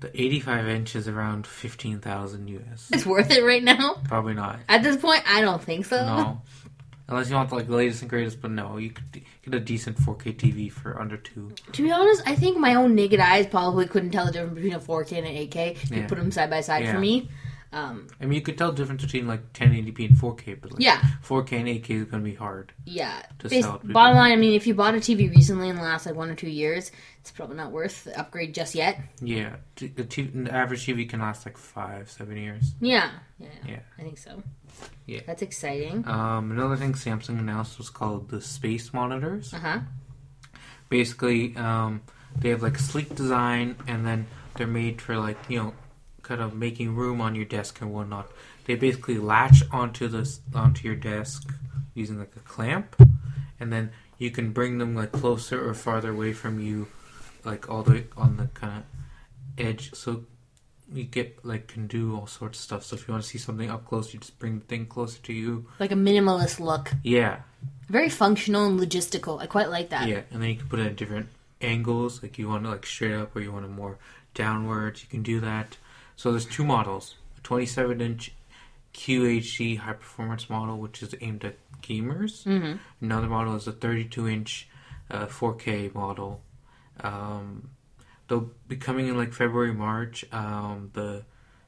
the 0.00 0.10
85 0.18 0.66
inch 0.68 0.96
is 0.96 1.08
around 1.08 1.46
15,000 1.46 2.48
US. 2.48 2.88
It's 2.92 3.04
worth 3.04 3.30
it 3.30 3.44
right 3.44 3.62
now. 3.62 3.96
Probably 4.08 4.32
not. 4.34 4.60
At 4.68 4.82
this 4.82 4.96
point, 4.96 5.22
I 5.26 5.42
don't 5.42 5.62
think 5.62 5.84
so. 5.84 6.04
No. 6.06 6.42
Unless 7.08 7.28
you 7.28 7.34
want 7.34 7.50
like 7.52 7.66
the 7.66 7.74
latest 7.74 8.00
and 8.02 8.08
greatest, 8.08 8.40
but 8.40 8.52
no, 8.52 8.76
you 8.78 8.90
could 8.90 9.22
get 9.42 9.52
a 9.54 9.60
decent 9.60 9.98
4K 9.98 10.36
TV 10.36 10.70
for 10.72 10.98
under 10.98 11.16
two. 11.16 11.52
To 11.72 11.82
be 11.82 11.90
honest, 11.90 12.22
I 12.24 12.36
think 12.36 12.56
my 12.56 12.76
own 12.76 12.94
naked 12.94 13.18
eyes 13.20 13.46
probably 13.48 13.86
couldn't 13.88 14.12
tell 14.12 14.26
the 14.26 14.32
difference 14.32 14.54
between 14.54 14.74
a 14.74 14.80
4K 14.80 15.18
and 15.18 15.26
an 15.26 15.34
8K. 15.34 15.72
If 15.72 15.90
you 15.90 16.04
put 16.04 16.16
them 16.18 16.30
side 16.30 16.48
by 16.50 16.60
side 16.60 16.84
Yeah. 16.84 16.92
for 16.92 17.00
me. 17.00 17.28
Um, 17.72 18.08
I 18.20 18.24
mean, 18.24 18.32
you 18.34 18.40
could 18.40 18.58
tell 18.58 18.72
the 18.72 18.76
difference 18.78 19.02
between 19.04 19.28
like 19.28 19.52
1080p 19.52 20.08
and 20.08 20.16
4K, 20.16 20.60
but 20.60 20.72
like 20.72 20.80
yeah, 20.82 21.00
4K 21.24 21.52
and 21.60 21.68
8K 21.68 21.90
is 21.90 22.04
gonna 22.06 22.22
be 22.24 22.34
hard. 22.34 22.72
yeah. 22.84 23.22
To 23.38 23.48
Bas- 23.48 23.62
sell 23.62 23.72
bottom 23.74 23.88
people. 23.88 24.02
line, 24.14 24.32
I 24.32 24.36
mean, 24.36 24.54
if 24.54 24.66
you 24.66 24.74
bought 24.74 24.94
a 24.94 24.98
TV 24.98 25.30
recently 25.30 25.68
in 25.68 25.76
the 25.76 25.82
last 25.82 26.04
like 26.04 26.16
one 26.16 26.30
or 26.30 26.34
two 26.34 26.50
years, 26.50 26.90
it's 27.20 27.30
probably 27.30 27.56
not 27.56 27.70
worth 27.70 28.04
the 28.04 28.18
upgrade 28.18 28.54
just 28.54 28.74
yet. 28.74 29.00
Yeah, 29.22 29.56
the, 29.76 29.88
t- 30.04 30.22
the 30.22 30.52
average 30.52 30.84
TV 30.84 31.08
can 31.08 31.20
last 31.20 31.46
like 31.46 31.56
five, 31.56 32.10
seven 32.10 32.36
years. 32.36 32.74
Yeah, 32.80 33.10
yeah, 33.38 33.48
Yeah. 33.66 33.78
I 33.98 34.02
think 34.02 34.18
so. 34.18 34.42
Yeah. 35.06 35.20
that's 35.26 35.42
exciting. 35.42 36.06
Um, 36.08 36.50
another 36.50 36.76
thing 36.76 36.94
Samsung 36.94 37.38
announced 37.38 37.78
was 37.78 37.88
called 37.90 38.30
the 38.30 38.40
space 38.40 38.92
monitors. 38.92 39.54
Uh 39.54 39.58
huh. 39.58 39.78
Basically, 40.88 41.54
um, 41.56 42.02
they 42.36 42.48
have 42.48 42.62
like 42.62 42.78
sleek 42.78 43.14
design, 43.14 43.76
and 43.86 44.04
then 44.06 44.26
they're 44.56 44.66
made 44.66 45.00
for 45.00 45.16
like 45.18 45.38
you 45.48 45.58
know, 45.62 45.74
kind 46.30 46.40
of 46.40 46.54
making 46.54 46.94
room 46.94 47.20
on 47.20 47.34
your 47.34 47.44
desk 47.44 47.80
and 47.80 47.92
whatnot. 47.92 48.30
They 48.64 48.76
basically 48.76 49.18
latch 49.18 49.64
onto 49.72 50.06
this 50.06 50.40
onto 50.54 50.86
your 50.86 50.96
desk 50.96 51.52
using 51.92 52.20
like 52.20 52.36
a 52.36 52.40
clamp, 52.40 52.94
and 53.58 53.72
then 53.72 53.90
you 54.16 54.30
can 54.30 54.52
bring 54.52 54.78
them 54.78 54.94
like 54.94 55.10
closer 55.10 55.68
or 55.68 55.74
farther 55.74 56.10
away 56.10 56.32
from 56.32 56.60
you, 56.60 56.86
like 57.44 57.68
all 57.68 57.82
the 57.82 57.92
way 57.92 58.04
on 58.16 58.36
the 58.36 58.46
kind 58.54 58.78
of 58.78 58.84
edge. 59.66 59.92
So 59.92 60.24
you 60.92 61.02
get 61.02 61.44
like 61.44 61.66
can 61.66 61.88
do 61.88 62.14
all 62.14 62.28
sorts 62.28 62.60
of 62.60 62.62
stuff. 62.62 62.84
So 62.84 62.94
if 62.94 63.08
you 63.08 63.12
want 63.12 63.24
to 63.24 63.28
see 63.28 63.38
something 63.38 63.68
up 63.68 63.84
close, 63.84 64.14
you 64.14 64.20
just 64.20 64.38
bring 64.38 64.60
the 64.60 64.64
thing 64.66 64.86
closer 64.86 65.20
to 65.22 65.32
you. 65.32 65.66
Like 65.80 65.90
a 65.90 65.96
minimalist 65.96 66.60
look, 66.60 66.92
Yeah, 67.02 67.40
very 67.88 68.08
functional 68.08 68.66
and 68.66 68.78
logistical. 68.78 69.42
I 69.42 69.46
quite 69.46 69.68
like 69.68 69.88
that. 69.88 70.06
Yeah, 70.06 70.20
and 70.30 70.40
then 70.40 70.50
you 70.50 70.56
can 70.56 70.68
put 70.68 70.78
it 70.78 70.86
at 70.86 70.94
different 70.94 71.26
angles. 71.60 72.22
Like 72.22 72.38
you 72.38 72.48
want 72.48 72.66
it 72.66 72.68
like 72.68 72.86
straight 72.86 73.14
up, 73.14 73.34
or 73.34 73.40
you 73.40 73.50
want 73.50 73.64
it 73.64 73.70
more 73.70 73.98
downwards. 74.32 75.02
You 75.02 75.08
can 75.08 75.24
do 75.24 75.40
that. 75.40 75.76
So 76.20 76.30
there's 76.32 76.44
two 76.44 76.64
models: 76.64 77.14
a 77.38 77.40
27 77.40 77.98
inch 78.02 78.32
QHD 78.92 79.78
high 79.78 79.94
performance 79.94 80.50
model, 80.50 80.76
which 80.76 81.02
is 81.02 81.14
aimed 81.22 81.46
at 81.46 81.56
gamers. 81.80 82.44
Mm-hmm. 82.44 82.76
Another 83.00 83.26
model 83.26 83.56
is 83.56 83.66
a 83.66 83.72
32 83.72 84.28
inch 84.28 84.68
uh, 85.10 85.24
4K 85.28 85.94
model. 85.94 86.42
Um, 87.02 87.70
they'll 88.28 88.50
be 88.68 88.76
coming 88.76 89.08
in 89.08 89.16
like 89.16 89.32
February, 89.32 89.72
March. 89.72 90.26
Um, 90.30 90.90
the 90.92 91.24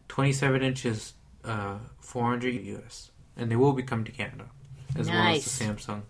27 0.08 0.62
inch 0.62 0.84
is 0.84 1.14
uh, 1.46 1.78
400 2.00 2.52
US, 2.76 3.10
and 3.38 3.50
they 3.50 3.56
will 3.56 3.72
be 3.72 3.82
coming 3.82 4.04
to 4.04 4.12
Canada 4.12 4.50
as 4.98 5.08
Nice. 5.08 5.14
well 5.14 5.34
as 5.34 5.58
the 5.58 5.64
Samsung 5.64 6.02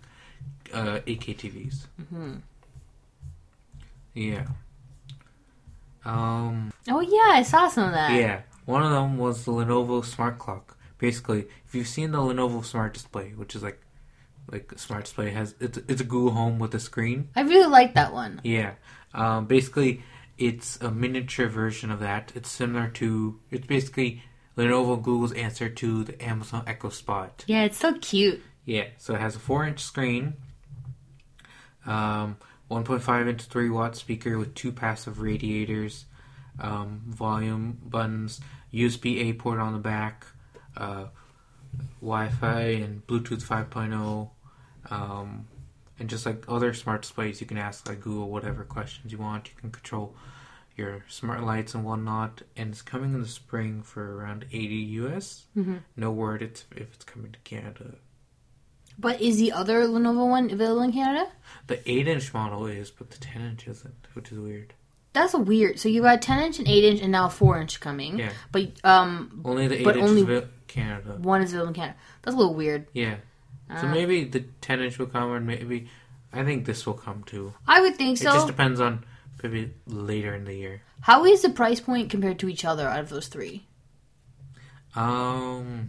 uh, 0.75 0.99
8K 1.07 1.37
TVs. 1.39 1.87
hmm 2.09 2.35
Yeah. 4.15 4.47
Um. 6.05 6.73
Oh 6.89 7.01
yeah, 7.01 7.39
I 7.39 7.43
saw 7.43 7.69
some 7.69 7.89
of 7.89 7.95
that. 7.95 8.13
Yeah. 8.13 8.43
One 8.65 8.83
of 8.83 8.91
them 8.91 9.19
was 9.19 9.45
the 9.45 9.53
Lenovo 9.53 10.05
Smart 10.05 10.39
Clock. 10.39 10.77
Basically, 10.99 11.47
if 11.67 11.75
you've 11.75 11.89
seen 11.89 12.13
the 12.13 12.19
Lenovo 12.19 12.65
Smart 12.65 12.95
Display, 12.95 13.31
which 13.31 13.55
is 13.55 13.63
like 13.63 13.81
like 14.51 14.73
a 14.73 14.79
smart 14.79 15.05
display 15.05 15.31
has 15.31 15.55
it's 15.61 15.79
it's 15.89 16.01
a 16.01 16.05
Google 16.05 16.33
Home 16.33 16.59
with 16.59 16.75
a 16.75 16.81
screen. 16.81 17.29
I 17.37 17.43
really 17.43 17.69
like 17.71 17.95
that 17.95 18.13
one. 18.13 18.41
Yeah. 18.45 18.75
Um, 19.15 19.47
basically, 19.47 20.03
it's 20.39 20.81
a 20.81 20.91
miniature 20.91 21.49
version 21.49 21.91
of 21.91 22.01
that. 22.01 22.33
It's 22.35 22.51
similar 22.51 22.89
to. 22.89 23.39
It's 23.51 23.67
basically 23.67 24.23
Lenovo 24.57 25.01
Google's 25.01 25.33
answer 25.33 25.69
to 25.69 26.05
the 26.05 26.23
Amazon 26.25 26.65
Echo 26.67 26.89
Spot. 26.89 27.45
Yeah, 27.47 27.65
it's 27.65 27.79
so 27.79 27.95
cute. 27.99 28.43
Yeah. 28.65 28.87
So 28.99 29.15
it 29.15 29.21
has 29.21 29.37
a 29.37 29.41
four-inch 29.41 29.81
screen, 29.81 30.35
um, 31.87 32.37
1.5 32.73 33.29
inch 33.29 33.43
three 33.43 33.69
watt 33.71 33.95
speaker 33.97 34.39
with 34.39 34.55
two 34.55 34.73
passive 34.73 35.21
radiators, 35.21 36.07
um, 36.59 37.03
volume 37.07 37.79
buttons, 37.85 38.41
USB 38.73 39.29
A 39.29 39.33
port 39.35 39.59
on 39.61 39.73
the 39.75 39.79
back, 39.79 40.27
uh, 40.77 41.07
Wi-Fi 42.01 42.61
and 42.61 43.07
Bluetooth 43.07 43.43
5.0. 43.43 44.31
Um, 44.91 45.47
and 45.99 46.09
just 46.09 46.27
like 46.27 46.45
other 46.49 46.73
smart 46.75 47.03
displays, 47.03 47.41
you 47.41 47.47
can 47.47 47.59
ask 47.59 47.89
like 47.89 48.01
Google 48.01 48.31
whatever 48.31 48.65
questions 48.65 49.13
you 49.13 49.19
want. 49.19 49.49
You 49.49 49.55
can 49.61 49.71
control 49.71 50.15
your 50.77 51.05
smart 51.09 51.43
lights 51.43 51.75
and 51.75 51.85
whatnot. 51.85 52.43
And 52.57 52.71
it's 52.71 52.83
coming 52.83 53.13
in 53.13 53.21
the 53.23 53.29
spring 53.29 53.83
for 53.83 54.17
around 54.17 54.47
80 54.51 54.75
US. 55.03 55.47
Mhm. 55.57 55.81
No 55.97 56.11
word 56.11 56.43
it's, 56.43 56.65
if 56.75 56.95
it's 56.95 57.05
coming 57.05 57.33
to 57.33 57.39
Canada. 57.41 57.97
But 58.99 59.21
is 59.21 59.39
the 59.39 59.53
other 59.53 59.83
Lenovo 59.87 60.29
one 60.29 60.51
available 60.51 60.83
in 60.83 60.93
Canada? 60.93 61.31
The 61.67 61.81
8 61.91 62.09
inch 62.09 62.33
model 62.35 62.67
is, 62.67 62.91
but 62.91 63.11
the 63.11 63.19
10 63.19 63.43
inch 63.43 63.67
isn't, 63.69 63.95
which 64.15 64.31
is 64.33 64.39
weird. 64.39 64.75
That's 65.13 65.35
weird. 65.35 65.79
So 65.79 65.89
you 65.89 66.03
got 66.03 66.23
10 66.23 66.39
inch 66.41 66.59
and 66.59 66.69
8 66.69 66.85
inch 66.85 67.01
and 67.01 67.13
now 67.13 67.27
a 67.27 67.31
4 67.31 67.61
inch 67.61 67.81
coming. 67.81 68.19
Yeah. 68.19 68.33
But 68.51 68.73
um, 68.85 69.43
Only 69.45 69.69
the 69.69 69.79
8 69.81 69.85
But 69.85 69.97
inch 69.97 70.09
only- 70.09 70.35
is 70.35 70.45
Canada. 70.69 71.19
one 71.21 71.43
is 71.43 71.53
available 71.53 71.69
in 71.69 71.75
Canada. 71.75 71.99
That's 72.23 72.35
a 72.35 72.39
little 72.39 72.55
weird. 72.55 72.87
Yeah. 72.93 73.17
So 73.81 73.87
Uh, 73.87 73.93
maybe 73.93 74.25
the 74.25 74.41
10 74.61 74.81
inch 74.81 74.99
will 74.99 75.07
come, 75.07 75.33
and 75.33 75.47
maybe 75.47 75.89
I 76.33 76.45
think 76.45 76.65
this 76.67 76.87
will 76.87 76.95
come 76.95 77.25
too. 77.25 77.53
I 77.67 77.81
would 77.81 77.97
think 77.97 78.19
so. 78.19 78.31
It 78.31 78.35
just 78.35 78.47
depends 78.47 78.81
on 78.81 79.05
maybe 79.43 79.73
later 79.87 80.35
in 80.35 80.45
the 80.45 80.55
year. 80.55 80.83
How 81.01 81.25
is 81.25 81.43
the 81.43 81.51
price 81.51 81.81
point 81.81 82.11
compared 82.11 82.39
to 82.41 82.49
each 82.49 82.65
other 82.65 82.89
out 82.89 83.01
of 83.01 83.09
those 83.11 83.29
three? 83.29 83.65
Um, 84.95 85.89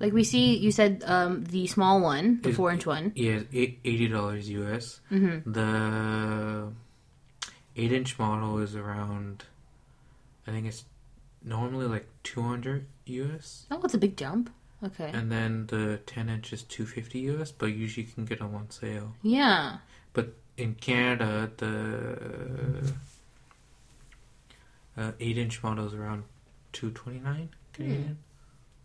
Like 0.00 0.12
we 0.12 0.24
see, 0.24 0.56
you 0.56 0.70
said 0.72 1.02
um, 1.06 1.44
the 1.44 1.66
small 1.66 2.00
one, 2.00 2.40
the 2.42 2.52
4 2.52 2.72
inch 2.72 2.84
one. 2.86 3.12
yeah, 3.14 3.40
eighty 3.52 4.08
dollars 4.08 4.48
US. 4.50 5.00
Mm-hmm. 5.10 5.50
The 5.52 6.72
eight 7.76 7.92
inch 7.92 8.18
model 8.18 8.58
is 8.58 8.74
around. 8.76 9.44
I 10.46 10.50
think 10.50 10.66
it's 10.66 10.84
normally 11.42 11.86
like 11.86 12.06
two 12.22 12.42
hundred 12.42 12.86
US, 13.06 13.66
Oh, 13.70 13.80
it's 13.84 13.94
a 13.94 13.98
big 13.98 14.16
jump. 14.16 14.50
Okay. 14.82 15.10
and 15.14 15.30
then 15.32 15.66
the 15.68 15.98
ten 16.04 16.28
inch 16.28 16.52
is 16.52 16.62
two 16.64 16.84
fifty 16.86 17.20
US, 17.30 17.52
but 17.52 17.66
usually 17.66 18.06
you 18.06 18.12
can 18.12 18.24
get 18.26 18.40
them 18.40 18.54
on 18.54 18.70
sale. 18.70 19.14
Yeah. 19.22 19.78
But 20.12 20.34
in 20.58 20.74
Canada, 20.74 21.50
the 21.56 22.92
uh, 24.96 25.12
eight 25.20 25.38
inch 25.38 25.62
model 25.62 25.86
is 25.86 25.94
around 25.94 26.24
two 26.72 26.90
twenty 26.90 27.20
nine 27.20 27.50
Canadian. 27.72 28.18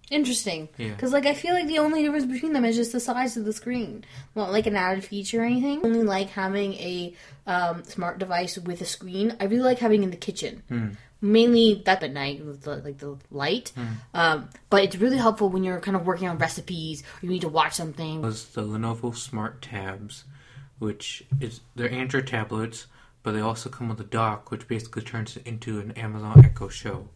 Interesting. 0.09 0.69
Yeah. 0.77 0.89
Because, 0.89 1.13
like, 1.13 1.25
I 1.25 1.33
feel 1.33 1.53
like 1.53 1.67
the 1.67 1.79
only 1.79 2.03
difference 2.03 2.25
between 2.25 2.53
them 2.53 2.65
is 2.65 2.75
just 2.75 2.91
the 2.91 2.99
size 2.99 3.37
of 3.37 3.45
the 3.45 3.53
screen. 3.53 4.03
Not 4.35 4.51
like 4.51 4.65
an 4.65 4.75
added 4.75 5.03
feature 5.03 5.41
or 5.41 5.45
anything. 5.45 5.85
Only 5.85 6.03
like 6.03 6.29
having 6.29 6.73
a 6.73 7.13
um, 7.45 7.83
smart 7.83 8.17
device 8.19 8.57
with 8.57 8.81
a 8.81 8.85
screen. 8.85 9.35
I 9.39 9.45
really 9.45 9.63
like 9.63 9.79
having 9.79 10.01
it 10.01 10.05
in 10.05 10.11
the 10.11 10.17
kitchen. 10.17 10.63
Hmm. 10.67 10.87
Mainly 11.21 11.83
that 11.85 12.01
at 12.01 12.13
night 12.13 12.43
with 12.45 12.61
the, 12.61 12.77
like 12.77 12.97
the 12.97 13.17
light. 13.29 13.71
Hmm. 13.75 13.85
Um, 14.13 14.49
but 14.69 14.83
it's 14.83 14.95
really 14.95 15.17
helpful 15.17 15.49
when 15.49 15.63
you're 15.63 15.79
kind 15.79 15.97
of 15.97 16.05
working 16.05 16.27
on 16.27 16.37
recipes 16.37 17.03
or 17.03 17.25
you 17.25 17.29
need 17.29 17.41
to 17.41 17.49
watch 17.49 17.73
something. 17.73 18.21
was 18.21 18.45
the 18.49 18.61
Lenovo 18.61 19.15
Smart 19.15 19.61
Tabs, 19.61 20.23
which 20.79 21.23
is 21.41 21.59
they're 21.75 21.91
Android 21.91 22.25
tablets, 22.25 22.87
but 23.21 23.33
they 23.33 23.41
also 23.41 23.69
come 23.69 23.89
with 23.89 23.99
a 23.99 24.05
dock, 24.05 24.49
which 24.49 24.67
basically 24.67 25.01
turns 25.01 25.35
it 25.35 25.45
into 25.45 25.79
an 25.79 25.91
Amazon 25.91 26.43
Echo 26.43 26.69
Show. 26.69 27.09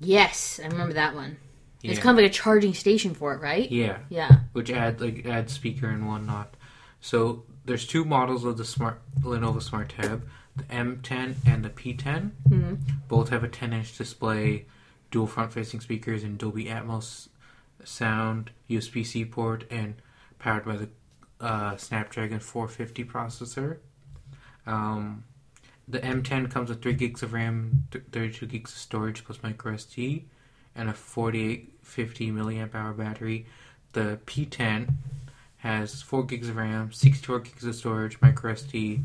Yes, 0.00 0.58
I 0.64 0.68
remember 0.68 0.94
that 0.94 1.14
one. 1.14 1.36
It's 1.82 1.98
kind 2.00 2.18
of 2.18 2.22
like 2.22 2.30
a 2.30 2.34
charging 2.34 2.74
station 2.74 3.14
for 3.14 3.32
it, 3.34 3.40
right? 3.40 3.70
Yeah, 3.70 3.98
Yeah. 4.08 4.40
which 4.52 4.70
add 4.70 5.00
like 5.00 5.24
add 5.26 5.48
speaker 5.50 5.88
and 5.88 6.06
whatnot. 6.06 6.54
So 7.00 7.44
there's 7.64 7.86
two 7.86 8.04
models 8.04 8.44
of 8.44 8.58
the 8.58 8.64
smart 8.64 9.00
Lenovo 9.22 9.62
Smart 9.62 9.88
Tab, 9.90 10.26
the 10.56 10.64
M10 10.64 11.36
and 11.46 11.64
the 11.64 11.70
P10. 11.70 12.32
Mhm. 12.48 12.78
Both 13.08 13.30
have 13.30 13.42
a 13.44 13.48
10-inch 13.48 13.96
display, 13.96 14.66
dual 15.10 15.26
front-facing 15.26 15.80
speakers, 15.80 16.22
and 16.22 16.36
Dolby 16.38 16.66
Atmos 16.66 17.28
sound, 17.84 18.50
USB-C 18.68 19.24
port, 19.26 19.64
and 19.70 19.94
powered 20.38 20.64
by 20.66 20.76
the 20.76 20.88
uh, 21.40 21.76
Snapdragon 21.78 22.38
450 22.40 23.04
processor. 23.04 23.78
Um, 24.66 25.24
the 25.88 25.98
M10 26.00 26.50
comes 26.50 26.68
with 26.68 26.82
3 26.82 26.92
gigs 26.92 27.22
of 27.22 27.32
RAM, 27.32 27.86
th- 27.90 28.04
32 28.12 28.46
gigs 28.46 28.72
of 28.72 28.78
storage 28.78 29.24
plus 29.24 29.42
micro 29.42 29.72
SD, 29.74 30.24
and 30.74 30.88
a 30.88 30.92
4850 30.94 32.30
milliamp 32.30 32.74
hour 32.74 32.92
battery. 32.92 33.46
The 33.92 34.18
P10 34.26 34.92
has 35.58 36.00
4 36.02 36.24
gigs 36.24 36.48
of 36.48 36.56
RAM, 36.56 36.92
64 36.92 37.40
gigs 37.40 37.64
of 37.64 37.74
storage, 37.74 38.20
micro 38.20 38.54
SD 38.54 39.02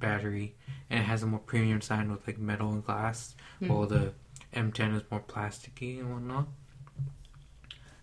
battery, 0.00 0.54
and 0.88 1.00
it 1.00 1.04
has 1.04 1.22
a 1.22 1.26
more 1.26 1.40
premium 1.40 1.80
design 1.80 2.10
with 2.10 2.26
like 2.26 2.38
metal 2.38 2.72
and 2.72 2.84
glass, 2.84 3.34
Hmm. 3.58 3.68
while 3.68 3.86
the 3.86 4.12
M10 4.54 4.94
is 4.96 5.02
more 5.10 5.20
plasticky 5.20 5.98
and 6.00 6.12
whatnot. 6.12 6.48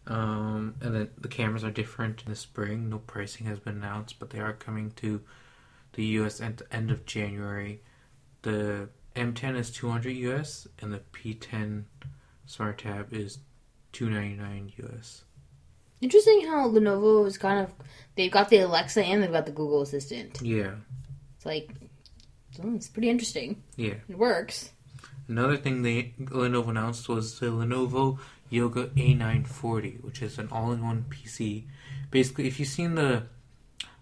Um, 0.08 0.76
and 0.82 0.94
then 0.94 1.10
the 1.18 1.28
cameras 1.28 1.64
are 1.64 1.72
different 1.72 2.22
in 2.24 2.30
the 2.30 2.36
spring. 2.36 2.90
No 2.90 3.00
pricing 3.00 3.48
has 3.48 3.60
been 3.60 3.78
announced, 3.78 4.20
but 4.20 4.30
they 4.30 4.40
are 4.40 4.54
coming 4.54 4.92
to 4.98 5.22
the 5.94 6.06
US 6.20 6.42
at 6.42 6.58
the 6.58 6.72
end 6.74 6.92
of 6.92 7.06
January. 7.06 7.82
The 8.44 8.90
M10 9.16 9.56
is 9.56 9.72
200 9.72 10.12
US, 10.12 10.68
and 10.80 10.94
the 10.94 11.02
P10 11.12 11.86
Smart 12.46 12.78
Tab 12.80 13.14
is 13.14 13.40
299 13.94 14.74
US. 14.84 15.24
Interesting 16.02 16.46
how 16.48 16.68
Lenovo 16.70 17.26
is 17.26 17.38
kind 17.38 17.60
of. 17.62 17.72
They've 18.16 18.32
got 18.32 18.50
the 18.50 18.58
Alexa 18.60 19.04
and 19.04 19.24
they've 19.24 19.32
got 19.32 19.46
the 19.46 19.52
Google 19.52 19.82
Assistant. 19.82 20.40
Yeah, 20.42 20.76
It's 21.38 21.46
like. 21.46 21.70
oh, 22.64 22.76
It's 22.76 22.88
pretty 22.88 23.10
interesting. 23.10 23.64
yeah. 23.76 23.96
It 24.08 24.18
works. 24.18 24.72
Another 25.28 25.58
thing 25.58 25.82
they 25.82 26.14
Lenovo 26.20 26.70
announced 26.70 27.10
was 27.10 27.40
the 27.40 27.48
Lenovo 27.48 28.20
Yoga 28.50 28.88
A940, 28.90 30.04
which 30.04 30.22
is 30.22 30.38
an 30.38 30.50
all-in-one 30.52 31.06
PC. 31.10 31.64
Basically, 32.12 32.48
if 32.48 32.60
you've 32.60 32.70
seen 32.70 32.94
the 32.96 33.24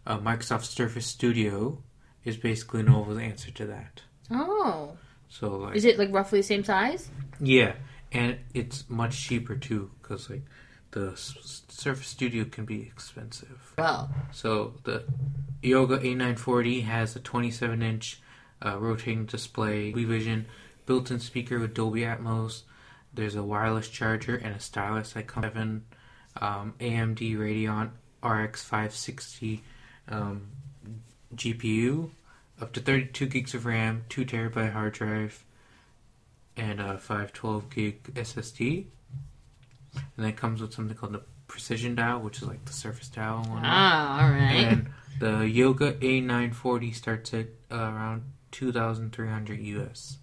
uh, 0.06 0.18
Microsoft 0.18 0.66
Surface 0.66 1.06
Studio, 1.06 1.82
is 2.26 2.36
basically 2.38 2.84
Lenovo's 2.84 3.18
answer 3.20 3.52
to 3.52 3.66
that. 3.68 4.02
Oh. 4.30 4.98
So 5.30 5.58
like, 5.58 5.76
Is 5.76 5.86
it 5.86 5.98
like 5.98 6.12
roughly 6.12 6.40
the 6.40 6.44
same 6.44 6.64
size? 6.66 7.10
yeah, 7.40 7.74
and 8.14 8.38
it's 8.54 8.90
much 8.90 9.20
cheaper 9.22 9.56
too, 9.56 9.92
because 10.02 10.30
like 10.30 10.44
the 10.92 11.14
Surface 11.16 12.08
Studio 12.08 12.46
can 12.46 12.66
be 12.66 12.82
expensive. 12.82 13.74
Well. 13.78 14.10
So 14.32 14.76
the 14.84 15.06
Yoga 15.62 15.98
A940 15.98 16.84
has 16.84 17.16
a 17.16 17.20
27-inch 17.20 18.22
uh, 18.64 18.78
rotating 18.78 19.26
display, 19.26 19.92
Vision, 19.92 20.46
built-in 20.86 21.20
speaker 21.20 21.60
with 21.60 21.74
Dolby 21.74 22.02
Atmos. 22.02 22.62
There's 23.14 23.36
a 23.36 23.44
wireless 23.44 23.90
charger 23.90 24.36
and 24.36 24.56
a 24.56 24.60
stylus 24.60 25.14
that 25.14 25.28
comes 25.28 25.46
seven 25.46 25.86
um, 26.40 26.74
AMD 26.80 27.38
Radeon 27.38 27.92
RX 28.24 28.64
560 28.64 29.64
um, 30.10 30.48
GPU, 31.36 32.12
up 32.62 32.74
to 32.74 32.80
32 32.80 33.26
gigs 33.28 33.54
of 33.54 33.66
RAM, 33.66 34.06
2 34.10 34.26
terabyte 34.26 34.74
hard 34.74 34.94
drive, 34.94 35.44
and 36.58 36.80
a 36.80 36.98
512 36.98 37.70
gig 37.70 38.04
SSD. 38.14 38.86
And 39.96 40.04
then 40.18 40.30
it 40.30 40.38
comes 40.38 40.62
with 40.62 40.74
something 40.74 40.96
called 40.96 41.14
the 41.14 41.24
Precision 41.48 41.96
Dial, 41.96 42.20
which 42.20 42.38
is 42.42 42.48
like 42.48 42.66
the 42.66 42.74
Surface 42.74 43.10
Dial. 43.10 43.46
Ah, 43.48 44.26
alright. 44.26 44.66
And 44.66 44.90
the 45.20 45.48
Yoga 45.48 45.94
A940 45.94 46.96
starts 46.96 47.34
at 47.34 47.48
uh, 47.72 47.76
around 47.76 48.24
2,300 48.52 49.60
US. 49.60 50.18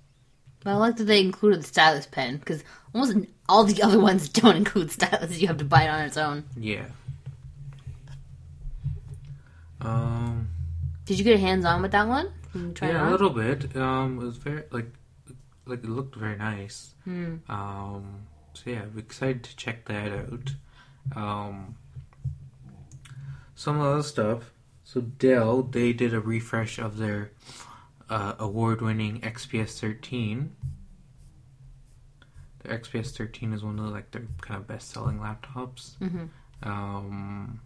But 0.62 0.70
I 0.70 0.74
like 0.74 0.96
that 0.96 1.04
they 1.04 1.20
included 1.20 1.60
the 1.60 1.66
stylus 1.66 2.06
pen 2.06 2.36
because 2.36 2.62
almost 2.94 3.16
all 3.48 3.64
the 3.64 3.82
other 3.82 3.98
ones 4.00 4.28
don't 4.28 4.56
include 4.56 4.90
stylus. 4.90 5.40
You 5.40 5.46
have 5.48 5.58
to 5.58 5.64
buy 5.64 5.84
it 5.84 5.88
on 5.88 6.00
its 6.04 6.16
own. 6.16 6.44
Yeah. 6.56 6.86
Um, 9.80 10.48
Did 11.06 11.18
you 11.18 11.24
get 11.24 11.36
a 11.36 11.38
hands 11.38 11.64
on 11.64 11.80
with 11.80 11.92
that 11.92 12.06
one? 12.06 12.30
Can 12.52 12.68
you 12.68 12.72
try 12.72 12.88
yeah, 12.88 13.08
a 13.08 13.10
little 13.10 13.30
bit. 13.30 13.74
Um, 13.76 14.20
it 14.20 14.24
was 14.24 14.36
very 14.36 14.64
like 14.70 14.92
like 15.70 15.84
it 15.84 15.88
looked 15.88 16.16
very 16.16 16.36
nice. 16.36 16.94
Hmm. 17.04 17.36
Um, 17.48 18.26
so 18.52 18.70
yeah, 18.70 18.82
I'm 18.82 18.98
excited 18.98 19.44
to 19.44 19.56
check 19.56 19.86
that 19.86 20.12
out. 20.12 20.54
Um, 21.16 21.76
some 23.54 23.80
other 23.80 24.02
stuff. 24.02 24.52
So 24.84 25.00
Dell, 25.00 25.62
they 25.62 25.92
did 25.92 26.12
a 26.12 26.20
refresh 26.20 26.78
of 26.78 26.98
their 26.98 27.30
uh, 28.08 28.34
award-winning 28.38 29.20
XPS 29.20 29.78
13. 29.78 30.56
The 32.60 32.68
XPS 32.68 33.16
13 33.16 33.52
is 33.52 33.62
one 33.62 33.78
of 33.78 33.86
like 33.86 34.10
their 34.10 34.26
kind 34.40 34.58
of 34.58 34.66
best-selling 34.66 35.18
laptops. 35.18 35.96
Mm-hmm. 35.98 36.24
Um, 36.62 37.60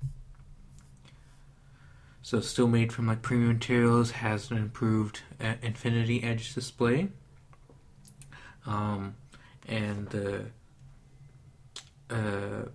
so 2.23 2.41
still 2.41 2.69
made 2.69 2.93
from 2.93 3.07
like 3.07 3.23
premium 3.23 3.55
materials, 3.55 4.13
has 4.13 4.51
an 4.51 4.59
improved 4.59 5.23
uh, 5.41 5.55
Infinity 5.63 6.23
Edge 6.23 6.55
display. 6.55 7.09
Um, 8.67 9.17
and 9.67 10.09
the 10.09 10.47
uh, 12.11 12.69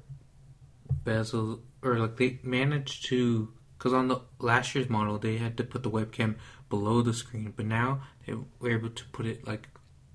bezel 1.04 1.62
or 1.82 1.98
like 1.98 2.18
they 2.18 2.40
managed 2.44 3.06
to 3.06 3.54
because 3.78 3.94
on 3.94 4.08
the 4.08 4.20
last 4.40 4.76
year's 4.76 4.90
model 4.90 5.18
they 5.18 5.38
had 5.38 5.58
to 5.58 5.64
put 5.64 5.84
the 5.84 5.90
webcam 5.90 6.36
below 6.70 7.02
the 7.02 7.14
screen, 7.14 7.54
but 7.56 7.66
now 7.66 8.02
they 8.26 8.34
were 8.60 8.72
able 8.72 8.90
to 8.90 9.04
put 9.12 9.26
it 9.26 9.48
like 9.48 9.68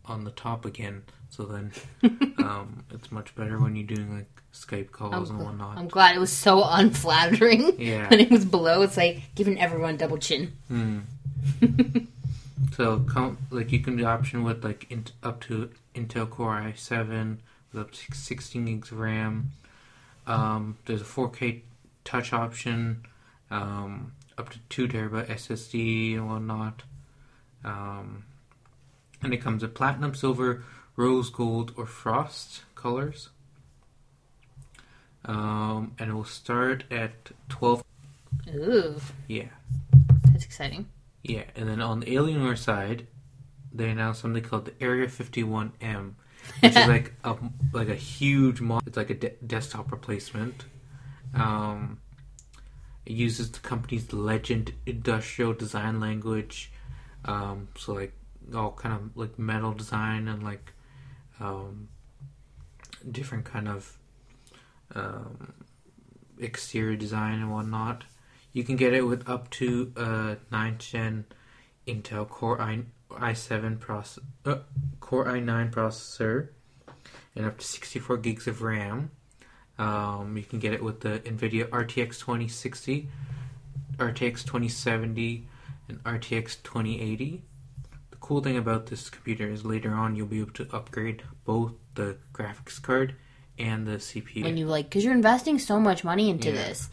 on 0.04 0.25
the 0.25 0.31
top 0.31 0.64
again. 0.64 1.02
So 1.31 1.45
then 1.45 1.73
um, 2.38 2.85
it's 2.90 3.11
much 3.11 3.35
better 3.35 3.59
when 3.59 3.75
you're 3.75 3.87
doing 3.87 4.16
like 4.16 4.43
Skype 4.52 4.93
calls 4.93 5.31
and 5.31 5.40
whatnot. 5.40 5.78
I'm 5.78 5.88
glad 5.88 6.14
it 6.14 6.21
was 6.21 6.33
so 6.33 6.62
unflattering. 6.64 7.81
Yeah. 7.81 8.09
when 8.11 8.21
it 8.21 8.31
was 8.31 8.45
below, 8.45 8.83
it's 8.83 8.97
like 8.97 9.23
giving 9.35 9.61
everyone 9.61 9.97
double 9.97 10.19
chin. 10.19 10.52
Hmm. 10.69 11.00
so 12.76 13.00
com- 13.00 13.38
like 13.50 13.73
you 13.73 13.81
can 13.81 13.97
do 13.97 14.04
option 14.04 14.43
with 14.45 14.64
like 14.64 14.87
in- 14.90 15.07
up 15.23 15.40
to 15.43 15.71
Intel 15.95 16.28
Core 16.28 16.61
i7 16.61 17.38
with 17.73 17.83
up 17.83 17.90
to 17.93 18.14
16 18.14 18.64
gigs 18.64 18.90
of 18.93 18.99
RAM. 18.99 19.50
Um, 20.26 20.76
there's 20.87 21.00
a 21.02 21.04
4K 21.04 21.61
touch 22.04 22.33
option, 22.33 23.04
um, 23.50 24.12
up 24.38 24.49
to 24.50 24.59
two 24.69 24.88
terabyte 24.88 25.28
SSD 25.28 26.14
and 26.14 26.28
whatnot. 26.28 26.83
Um, 27.64 28.25
and 29.23 29.33
it 29.33 29.38
comes 29.38 29.62
with 29.62 29.75
platinum, 29.75 30.14
silver, 30.14 30.64
rose 30.97 31.31
gold, 31.31 31.73
or 31.76 31.87
frost 31.87 32.62
colors. 32.75 33.28
Um, 35.25 35.93
and 35.99 36.11
it 36.11 36.14
will 36.14 36.25
start 36.25 36.85
at 36.90 37.31
12. 37.49 37.83
Ooh, 38.54 39.00
Yeah. 39.28 39.49
that's 40.33 40.45
exciting. 40.45 40.87
Yeah, 41.25 41.45
and 41.57 41.66
then 41.66 41.81
on 41.81 42.00
the 42.00 42.07
Alienware 42.07 42.59
side, 42.59 43.07
they 43.73 43.88
announced 43.88 44.21
something 44.21 44.43
called 44.43 44.66
the 44.66 44.75
Area 44.81 45.07
51M, 45.07 46.12
which 46.61 46.76
is 46.76 46.87
like 46.87 47.14
a 47.25 47.35
like 47.73 47.88
a 47.88 47.95
huge 47.95 48.61
mod. 48.61 48.83
It's 48.87 48.97
like 48.97 49.11
a 49.11 49.14
de- 49.14 49.37
desktop 49.47 49.90
replacement. 49.90 50.66
Um, 51.35 51.99
it 53.07 53.12
uses 53.12 53.50
the 53.50 53.61
company's 53.61 54.12
Legend 54.12 54.75
industrial 54.85 55.54
design 55.54 55.99
language, 55.99 56.71
um, 57.25 57.69
so 57.76 57.95
like 57.95 58.12
all 58.54 58.73
kind 58.73 58.95
of 58.95 59.16
like 59.16 59.38
metal 59.38 59.73
design 59.73 60.28
and 60.28 60.43
like 60.43 60.75
um, 61.40 61.88
different 63.11 63.47
kind 63.47 63.66
of 63.66 63.99
um, 64.95 65.54
exterior 66.38 66.97
design 66.97 67.40
and 67.40 67.50
whatnot. 67.50 68.04
You 68.54 68.62
can 68.64 68.76
get 68.76 68.95
it 68.95 69.02
with 69.02 69.28
up 69.28 69.50
to 69.50 69.93
a 69.97 70.36
9th 70.54 70.78
gen 70.78 71.25
Intel 71.86 72.26
Core 72.26 72.60
i 72.62 72.84
i7 73.10 73.78
process, 73.78 74.25
uh, 74.45 74.58
Core 75.00 75.26
i9 75.26 75.71
processor, 75.71 76.49
and 77.36 77.47
up 77.47 77.58
to 77.58 77.67
64 77.67 78.17
gigs 78.19 78.47
of 78.47 78.62
RAM. 78.62 79.10
Um, 79.78 80.36
you 80.36 80.45
can 80.45 80.60
get 80.60 80.73
it 80.73 80.82
with 80.82 81.00
the 81.00 81.19
NVIDIA 81.21 81.69
RTX 81.69 82.21
2060, 82.21 83.08
RTX 83.99 84.45
2070, 84.45 85.47
and 85.88 86.02
RTX 86.04 86.62
2080. 86.62 87.43
The 88.10 88.17
cool 88.19 88.40
thing 88.40 88.56
about 88.56 88.86
this 88.86 89.10
computer 89.10 89.49
is 89.49 89.64
later 89.64 89.93
on 89.93 90.14
you'll 90.14 90.26
be 90.28 90.40
able 90.40 90.52
to 90.52 90.69
upgrade 90.73 91.23
both 91.45 91.73
the 91.95 92.19
graphics 92.32 92.80
card 92.80 93.17
and 93.58 93.86
the 93.86 93.97
CPU. 93.99 94.45
When 94.45 94.56
you 94.56 94.67
like, 94.67 94.86
because 94.88 95.04
you're 95.04 95.12
investing 95.14 95.58
so 95.58 95.78
much 95.80 96.04
money 96.04 96.30
into 96.30 96.50
Yeah. 96.50 96.56
this. 96.56 96.88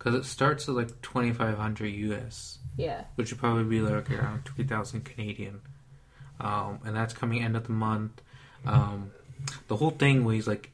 Because 0.00 0.14
it 0.14 0.24
starts 0.24 0.66
at 0.66 0.74
like 0.74 1.02
2500 1.02 1.86
US. 1.86 2.58
Yeah. 2.76 3.04
which 3.16 3.30
would 3.30 3.38
probably 3.38 3.64
be 3.64 3.82
like 3.82 4.10
around 4.10 4.46
2000 4.56 5.04
Canadian. 5.04 5.60
Um, 6.40 6.78
and 6.86 6.96
that's 6.96 7.12
coming 7.12 7.44
end 7.44 7.54
of 7.54 7.66
the 7.66 7.72
month. 7.72 8.22
Um, 8.64 9.10
the 9.68 9.76
whole 9.76 9.90
thing 9.90 10.24
weighs 10.24 10.46
like 10.46 10.70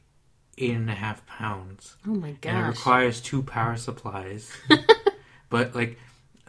eight 0.57 0.71
and 0.71 0.89
a 0.89 0.93
half 0.95 1.25
pounds. 1.25 1.97
Oh 2.07 2.11
my 2.13 2.35
And 2.43 2.57
it 2.57 2.69
requires 2.69 3.19
two 3.19 3.43
power 3.43 3.75
supplies. 3.75 4.49
but 5.49 5.75
like 5.75 5.99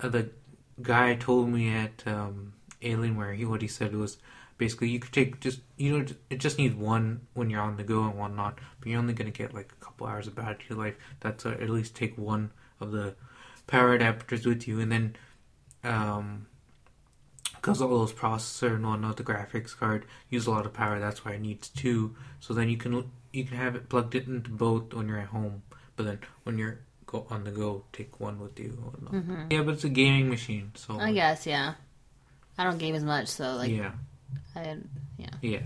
uh, 0.00 0.08
the 0.08 0.30
guy 0.80 1.16
told 1.16 1.48
me 1.48 1.74
at 1.74 2.04
um, 2.06 2.52
Alienware, 2.80 3.36
he 3.36 3.44
what 3.44 3.62
he 3.62 3.68
said 3.68 3.96
was 3.96 4.18
basically 4.56 4.88
you 4.90 5.00
could 5.00 5.12
take 5.12 5.40
just 5.40 5.60
you 5.76 5.98
know 5.98 6.06
it 6.30 6.38
just 6.38 6.58
needs 6.58 6.74
one 6.74 7.22
when 7.34 7.50
you're 7.50 7.60
on 7.60 7.76
the 7.76 7.84
go 7.84 8.04
and 8.04 8.16
one 8.16 8.36
not, 8.36 8.58
but 8.78 8.88
you're 8.88 9.00
only 9.00 9.14
gonna 9.14 9.30
get 9.30 9.52
like 9.52 9.72
a 9.72 9.84
couple 9.84 10.06
hours 10.06 10.28
of 10.28 10.36
battery 10.36 10.76
life. 10.76 10.94
That's 11.18 11.44
uh, 11.44 11.50
at 11.50 11.68
least 11.68 11.96
take 11.96 12.16
one 12.16 12.52
of 12.80 12.92
the 12.92 13.14
power 13.66 13.98
adapters 13.98 14.46
with 14.46 14.66
you, 14.68 14.80
and 14.80 14.90
then 14.92 15.16
um 15.84 16.46
because 17.56 17.82
all 17.82 17.88
those 17.88 18.12
processor 18.12 18.74
and 18.76 18.86
whatnot, 18.86 19.16
the 19.16 19.24
graphics 19.24 19.76
card 19.76 20.04
use 20.30 20.46
a 20.46 20.50
lot 20.50 20.64
of 20.64 20.72
power. 20.72 21.00
That's 21.00 21.24
why 21.24 21.32
it 21.32 21.40
needs 21.40 21.68
two. 21.68 22.14
So 22.40 22.54
then 22.54 22.68
you 22.68 22.76
can 22.76 23.10
you 23.32 23.44
can 23.44 23.56
have 23.56 23.74
it 23.74 23.88
plugged 23.88 24.14
into 24.14 24.50
both 24.50 24.94
when 24.94 25.08
you're 25.08 25.18
at 25.18 25.28
home, 25.28 25.62
but 25.96 26.06
then 26.06 26.18
when 26.44 26.56
you're 26.58 26.80
go 27.06 27.26
on 27.30 27.44
the 27.44 27.50
go, 27.50 27.84
take 27.92 28.20
one 28.20 28.38
with 28.38 28.58
you. 28.60 28.70
whatnot. 28.70 29.50
Yeah, 29.50 29.62
but 29.62 29.74
it's 29.74 29.84
a 29.84 29.88
gaming 29.88 30.28
machine, 30.28 30.72
so 30.74 30.94
Mm-hmm. 30.94 31.02
I 31.02 31.12
guess, 31.12 31.46
yeah. 31.46 31.74
I 32.58 32.64
don't 32.64 32.78
game 32.78 32.94
as 32.94 33.04
much, 33.04 33.28
so 33.28 33.54
like, 33.56 33.70
yeah, 33.70 33.92
I, 34.54 34.76
yeah. 35.16 35.26
yeah. 35.40 35.62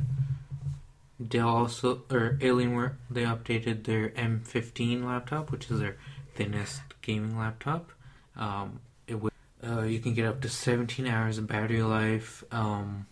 Dell 1.26 1.48
also 1.48 2.02
or 2.10 2.38
Alienware 2.40 2.94
they 3.10 3.22
updated 3.22 3.84
their 3.84 4.10
M15 4.10 5.04
laptop, 5.04 5.50
which 5.50 5.70
is 5.70 5.80
their 5.80 5.96
thinnest 6.34 6.82
gaming 7.02 7.38
laptop. 7.38 7.90
Um, 8.36 8.80
it 9.06 9.16
would 9.16 9.32
uh, 9.64 9.82
you 9.82 10.00
can 10.00 10.14
get 10.14 10.26
up 10.26 10.40
to 10.40 10.48
17 10.48 11.06
hours 11.06 11.38
of 11.38 11.46
battery 11.46 11.82
life. 11.82 12.42
Um, 12.50 13.06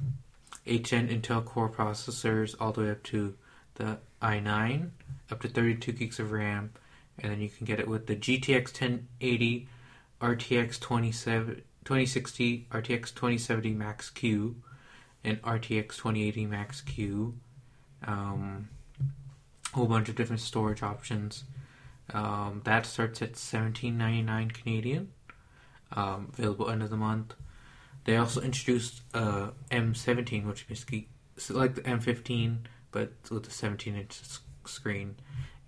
8 0.66 0.85
gen 0.85 1.09
Intel 1.09 1.44
Core 1.44 1.68
processors 1.68 2.55
all 2.61 2.72
the 2.72 2.83
way 2.83 2.90
up 2.90 3.03
to 3.05 3.35
the 3.74 3.98
i9, 4.20 4.90
up 5.31 5.40
to 5.40 5.48
32 5.48 5.92
gigs 5.92 6.20
of 6.20 6.33
RAM, 6.33 6.72
and 7.18 7.33
then 7.33 7.40
you 7.40 7.48
can 7.48 7.64
get 7.64 7.81
it 7.81 7.88
with 7.88 8.07
the 8.07 8.16
GTX 8.16 8.81
1080, 8.81 9.68
RTX 10.20 10.79
27, 10.79 11.55
2060, 11.85 12.66
RTX 12.70 13.14
2070 13.14 13.72
Max 13.72 14.11
Q, 14.11 14.57
and 15.24 15.40
RTX 15.42 15.96
2080 15.96 16.46
Max 16.46 16.81
Q. 16.83 17.35
Um, 18.07 18.68
a 19.72 19.76
whole 19.76 19.87
bunch 19.87 20.09
of 20.09 20.16
different 20.16 20.40
storage 20.40 20.83
options. 20.83 21.44
Um, 22.12 22.62
that 22.64 22.86
starts 22.86 23.22
at 23.22 23.34
17.99 23.34 24.52
Canadian. 24.52 25.12
Um, 25.92 26.32
available 26.36 26.70
end 26.70 26.82
of 26.82 26.90
the 26.90 26.96
month. 26.96 27.34
They 28.04 28.16
also 28.16 28.40
introduced 28.40 29.02
uh, 29.14 29.50
M17, 29.70 30.46
which 30.46 30.66
basically 30.68 31.08
is 31.36 31.50
like 31.50 31.74
the 31.74 31.82
M15, 31.82 32.58
but 32.92 33.12
with 33.30 33.46
a 33.46 33.50
17 33.50 33.94
inch 33.94 34.20
screen, 34.64 35.16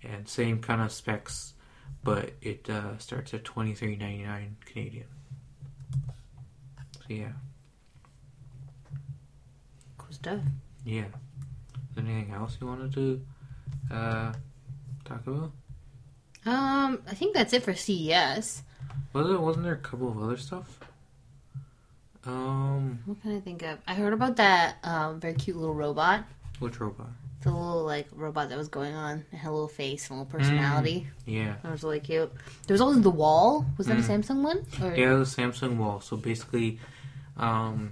and 0.01 0.27
same 0.27 0.59
kind 0.59 0.81
of 0.81 0.91
specs, 0.91 1.53
but 2.03 2.31
it 2.41 2.69
uh, 2.69 2.97
starts 2.97 3.33
at 3.33 3.43
23.99 3.43 4.51
Canadian. 4.65 5.05
So 6.95 7.05
yeah, 7.09 7.31
Cool 9.97 10.11
stuff. 10.11 10.39
yeah. 10.85 11.05
Anything 11.97 12.31
else 12.33 12.57
you 12.59 12.67
wanted 12.67 12.93
to 12.93 13.21
uh, 13.91 14.33
talk 15.05 15.25
about? 15.27 15.51
Um, 16.45 17.01
I 17.09 17.13
think 17.15 17.33
that's 17.33 17.53
it 17.53 17.63
for 17.63 17.73
CES. 17.73 18.63
Was 19.13 19.27
there, 19.27 19.39
wasn't 19.39 19.65
there 19.65 19.73
a 19.73 19.77
couple 19.77 20.09
of 20.09 20.21
other 20.21 20.37
stuff? 20.37 20.79
Um, 22.25 22.99
What 23.05 23.21
can 23.21 23.35
I 23.35 23.39
think 23.39 23.61
of? 23.63 23.79
I 23.87 23.93
heard 23.95 24.13
about 24.13 24.37
that 24.37 24.77
um, 24.83 25.19
very 25.19 25.33
cute 25.33 25.57
little 25.57 25.73
robot. 25.75 26.23
which 26.59 26.79
robot? 26.79 27.09
The 27.41 27.51
little 27.51 27.83
like 27.83 28.07
robot 28.13 28.47
that 28.49 28.57
was 28.57 28.69
going 28.69 28.93
on. 28.95 29.25
It 29.33 29.35
had 29.37 29.49
a 29.49 29.51
little 29.51 29.67
face 29.67 30.09
and 30.09 30.17
a 30.17 30.23
little 30.23 30.39
personality. 30.39 31.07
Yeah. 31.25 31.55
That 31.61 31.71
was 31.73 31.83
really 31.83 31.99
cute. 31.99 32.31
There 32.67 32.73
was 32.73 32.79
also 32.79 32.99
the 32.99 33.09
wall. 33.09 33.65
Was 33.77 33.87
that 33.87 33.97
Mm. 33.97 34.09
a 34.09 34.33
Samsung 34.33 34.43
one? 34.43 34.65
Or... 34.81 34.95
Yeah, 34.95 35.15
the 35.15 35.25
Samsung 35.25 35.75
wall. 35.75 35.99
So 35.99 36.15
basically, 36.15 36.79
um, 37.35 37.91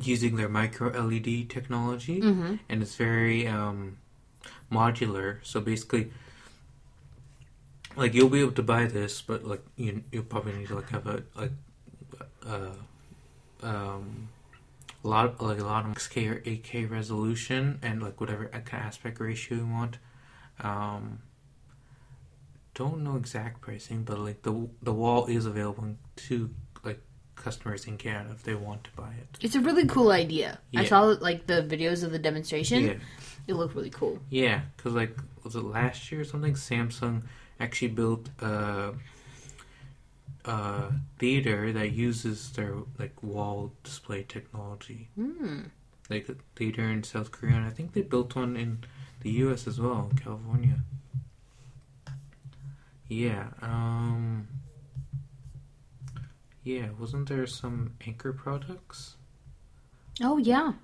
using 0.00 0.36
their 0.36 0.48
micro 0.48 0.90
LED 0.90 1.48
technology, 1.50 2.20
Mm-hmm. 2.20 2.54
and 2.68 2.82
it's 2.82 2.94
very 2.94 3.48
um, 3.48 3.96
modular. 4.70 5.38
So 5.42 5.60
basically, 5.60 6.12
like 7.96 8.14
you'll 8.14 8.28
be 8.28 8.40
able 8.40 8.52
to 8.52 8.62
buy 8.62 8.86
this, 8.86 9.20
but 9.22 9.44
like 9.44 9.62
you 9.76 10.02
you'll 10.12 10.24
probably 10.24 10.52
need 10.52 10.68
to 10.68 10.76
like 10.76 10.88
have 10.90 11.06
a 11.06 11.22
like 11.34 11.52
uh, 12.46 12.70
um, 13.62 14.28
a 15.04 15.08
lot 15.08 15.40
like 15.42 15.58
a 15.58 15.64
lot 15.64 15.84
of 15.84 15.92
6K 15.92 16.30
or 16.30 16.40
8K 16.40 16.90
resolution 16.90 17.78
and 17.82 18.02
like 18.02 18.20
whatever 18.20 18.50
aspect 18.72 19.20
ratio 19.20 19.58
you 19.58 19.66
want. 19.66 19.98
Um, 20.60 21.20
don't 22.74 23.02
know 23.02 23.16
exact 23.16 23.60
pricing, 23.60 24.04
but 24.04 24.18
like 24.18 24.42
the 24.42 24.68
the 24.82 24.92
wall 24.92 25.26
is 25.26 25.46
available 25.46 25.96
to 26.16 26.50
like 26.84 27.00
customers 27.34 27.86
in 27.86 27.96
Canada 27.98 28.30
if 28.32 28.42
they 28.42 28.54
want 28.54 28.84
to 28.84 28.90
buy 28.92 29.10
it. 29.18 29.38
It's 29.40 29.54
a 29.56 29.60
really 29.60 29.86
cool 29.86 30.10
idea. 30.12 30.58
I 30.76 30.84
saw 30.84 31.00
like 31.02 31.46
the 31.46 31.62
videos 31.62 32.04
of 32.04 32.12
the 32.12 32.18
demonstration. 32.18 32.84
Yeah, 32.84 32.94
It 33.48 33.54
looked 33.54 33.74
really 33.74 33.90
cool. 33.90 34.18
yeah, 34.30 34.62
because 34.76 34.92
like 34.94 35.16
was 35.42 35.56
it 35.56 35.64
last 35.64 36.10
year 36.12 36.20
or 36.20 36.24
something? 36.24 36.54
Samsung 36.54 37.22
actually 37.60 37.88
built 37.88 38.28
a, 38.40 38.94
a 40.44 40.92
theater 41.18 41.72
that 41.72 41.92
uses 41.92 42.50
their 42.52 42.74
like 42.98 43.22
wall 43.22 43.72
display 43.84 44.24
technology. 44.24 45.08
Hmm. 45.14 45.60
like 46.08 46.28
a 46.28 46.36
theater 46.56 46.82
in 46.82 47.04
South 47.04 47.30
Korea, 47.30 47.56
and 47.56 47.66
I 47.66 47.70
think 47.70 47.92
they 47.92 48.02
built 48.02 48.34
one 48.34 48.56
in 48.56 48.84
the 49.20 49.30
U.S. 49.44 49.66
as 49.66 49.78
well, 49.80 50.08
in 50.10 50.16
California. 50.16 50.80
Yeah. 53.08 53.48
Um. 53.62 54.48
Yeah, 56.62 56.88
wasn't 56.98 57.28
there 57.28 57.46
some 57.46 57.94
Anker 58.06 58.32
products? 58.32 59.16
Oh 60.22 60.36
yeah, 60.36 60.74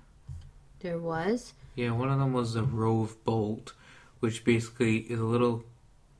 there 0.79 0.97
was. 0.99 1.53
Yeah, 1.75 1.91
one 1.91 2.09
of 2.09 2.19
them 2.19 2.33
was 2.33 2.53
the 2.53 2.63
Roav 2.63 3.15
Bolt, 3.23 3.73
which 4.19 4.43
basically 4.43 4.97
is 4.97 5.19
a 5.19 5.23
little 5.23 5.63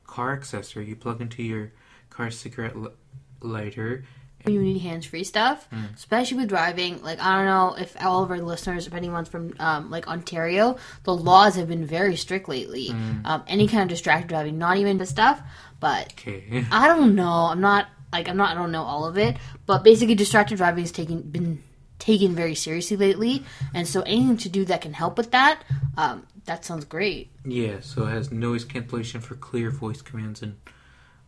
car 0.07 0.33
accessory 0.33 0.87
you 0.87 0.95
plug 0.95 1.21
into 1.21 1.43
your 1.43 1.71
car 2.09 2.31
cigarette 2.31 2.75
l- 2.75 2.93
lighter. 3.41 4.03
You 4.45 4.61
need 4.61 4.79
hands-free 4.79 5.25
stuff, 5.25 5.67
Mm. 5.71 5.93
especially 5.95 6.37
with 6.37 6.47
driving. 6.49 7.01
Like 7.03 7.19
I 7.19 7.35
don't 7.35 7.45
know 7.45 7.75
if 7.77 7.95
all 8.01 8.23
of 8.23 8.31
our 8.31 8.39
listeners, 8.39 8.87
if 8.87 8.93
anyone's 8.93 9.27
from 9.27 9.53
um, 9.59 9.91
like 9.91 10.07
Ontario, 10.07 10.77
the 11.03 11.13
laws 11.13 11.55
have 11.55 11.67
been 11.67 11.85
very 11.85 12.15
strict 12.15 12.47
lately. 12.47 12.89
Mm. 12.89 13.25
Um, 13.25 13.43
any 13.47 13.67
kind 13.67 13.83
of 13.83 13.89
distracted 13.89 14.29
driving, 14.29 14.57
not 14.57 14.77
even 14.77 14.97
the 14.99 15.05
stuff, 15.05 15.41
but 15.81 16.13
Okay. 16.13 16.65
I 16.71 16.87
don't 16.87 17.13
know. 17.15 17.27
I'm 17.51 17.59
not 17.59 17.87
like 18.13 18.29
I'm 18.29 18.37
not. 18.37 18.51
I 18.51 18.53
don't 18.53 18.71
know 18.71 18.83
all 18.83 19.05
of 19.05 19.17
it, 19.17 19.35
but 19.65 19.83
basically, 19.83 20.15
distracted 20.15 20.57
driving 20.57 20.83
has 20.83 20.93
taken 20.93 21.23
been 21.23 21.61
taken 21.99 22.33
very 22.35 22.55
seriously 22.55 22.95
lately, 22.95 23.43
and 23.73 23.85
so 23.85 24.01
anything 24.03 24.37
to 24.37 24.49
do 24.49 24.63
that 24.65 24.79
can 24.81 24.93
help 24.93 25.17
with 25.17 25.31
that, 25.31 25.61
um, 25.97 26.25
that 26.47 26.65
sounds 26.65 26.83
great. 26.85 27.29
Yeah, 27.45 27.79
so 27.81 28.07
it 28.07 28.11
has 28.11 28.31
noise 28.31 28.65
cancellation 28.65 29.21
for 29.21 29.35
clear 29.35 29.69
voice 29.71 30.01
commands 30.01 30.41
and 30.41 30.55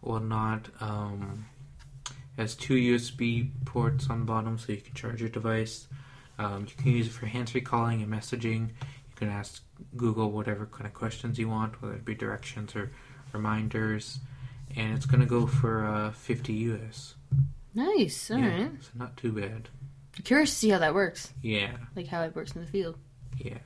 whatnot. 0.01 0.67
Um, 0.81 1.45
it 2.37 2.41
has 2.41 2.55
two 2.55 2.73
USB 2.75 3.51
ports 3.65 4.09
on 4.09 4.19
the 4.19 4.25
bottom 4.25 4.57
so 4.57 4.71
you 4.73 4.81
can 4.81 4.93
charge 4.95 5.19
your 5.21 5.29
device. 5.29 5.87
Um, 6.37 6.65
you 6.67 6.75
can 6.83 6.91
use 6.93 7.07
it 7.07 7.11
for 7.11 7.25
hands-free 7.27 7.61
calling 7.61 8.01
and 8.01 8.11
messaging. 8.11 8.69
You 8.69 9.15
can 9.15 9.29
ask 9.29 9.61
Google 9.97 10.31
whatever 10.31 10.65
kind 10.65 10.85
of 10.87 10.93
questions 10.93 11.37
you 11.37 11.49
want, 11.49 11.81
whether 11.81 11.95
it 11.95 12.05
be 12.05 12.15
directions 12.15 12.75
or 12.75 12.91
reminders. 13.33 14.19
And 14.75 14.95
it's 14.95 15.05
going 15.05 15.19
to 15.19 15.25
go 15.25 15.45
for 15.47 15.85
uh, 15.85 16.11
50 16.11 16.53
US. 16.53 17.15
Nice. 17.75 18.31
All 18.31 18.37
right. 18.37 18.59
yeah, 18.59 18.67
so 18.81 18.89
not 18.95 19.17
too 19.17 19.31
bad. 19.31 19.69
Curious 20.23 20.49
to 20.51 20.55
see 20.55 20.69
how 20.69 20.79
that 20.79 20.93
works, 20.93 21.33
Yeah, 21.41 21.71
like 21.95 22.07
how 22.07 22.21
it 22.23 22.35
works 22.35 22.51
in 22.53 22.61
the 22.61 22.67
field. 22.67 22.97
yeah. 23.37 23.57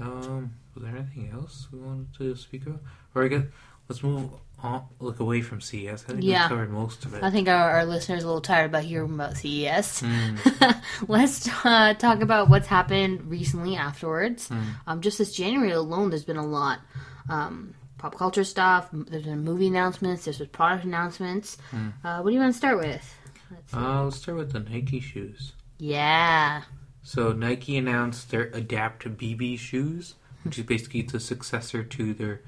Um, 0.00 0.54
was 0.74 0.84
there 0.84 0.96
anything 0.96 1.30
else 1.32 1.68
we 1.72 1.78
wanted 1.78 2.12
to 2.18 2.34
speak 2.36 2.66
of? 2.66 2.78
Or 3.14 3.24
I 3.24 3.28
guess 3.28 3.44
let's 3.88 4.02
move 4.02 4.30
on, 4.62 4.84
look 5.00 5.20
away 5.20 5.40
from 5.42 5.60
CES. 5.60 6.04
I 6.08 6.12
think 6.12 6.22
Yeah. 6.22 6.44
we 6.44 6.48
covered 6.50 6.70
most 6.70 7.04
of 7.04 7.14
it. 7.14 7.22
I 7.22 7.30
think 7.30 7.48
our, 7.48 7.70
our 7.70 7.84
listeners 7.84 8.22
are 8.22 8.26
a 8.26 8.28
little 8.28 8.40
tired 8.40 8.66
about 8.66 8.84
hearing 8.84 9.12
about 9.14 9.36
CES. 9.36 10.02
Mm, 10.02 10.82
Let's 11.08 11.48
uh, 11.64 11.94
talk 11.94 12.20
about 12.20 12.48
what's 12.50 12.66
happened 12.68 13.28
recently 13.30 13.76
afterwards. 13.76 14.48
Mm. 14.48 14.62
Um, 14.86 15.00
just 15.00 15.18
this 15.18 15.32
January 15.34 15.72
alone, 15.72 16.10
there's 16.10 16.24
been 16.24 16.36
a 16.36 16.46
lot. 16.46 16.80
Um, 17.28 17.74
pop 17.98 18.16
culture 18.16 18.44
stuff. 18.44 18.88
There's 18.92 19.24
been 19.24 19.40
movie 19.44 19.66
announcements. 19.66 20.24
There's 20.24 20.38
been 20.38 20.48
product 20.48 20.84
announcements. 20.84 21.56
Mm. 21.72 21.92
Uh, 22.04 22.20
what 22.22 22.30
do 22.30 22.34
you 22.34 22.40
want 22.40 22.52
to 22.52 22.58
start 22.58 22.78
with? 22.78 23.14
Let's 23.50 23.74
uh, 23.74 24.04
let's 24.04 24.16
start 24.16 24.38
with 24.38 24.52
the 24.52 24.60
Nike 24.60 25.00
shoes. 25.00 25.52
yeah. 25.78 26.62
So 27.10 27.32
Nike 27.32 27.76
announced 27.76 28.30
their 28.30 28.50
Adapt 28.54 29.02
BB 29.18 29.58
shoes, 29.58 30.14
which 30.44 30.60
is 30.60 30.64
basically 30.64 31.02
the 31.02 31.18
successor 31.18 31.82
to 31.82 32.14
their 32.14 32.40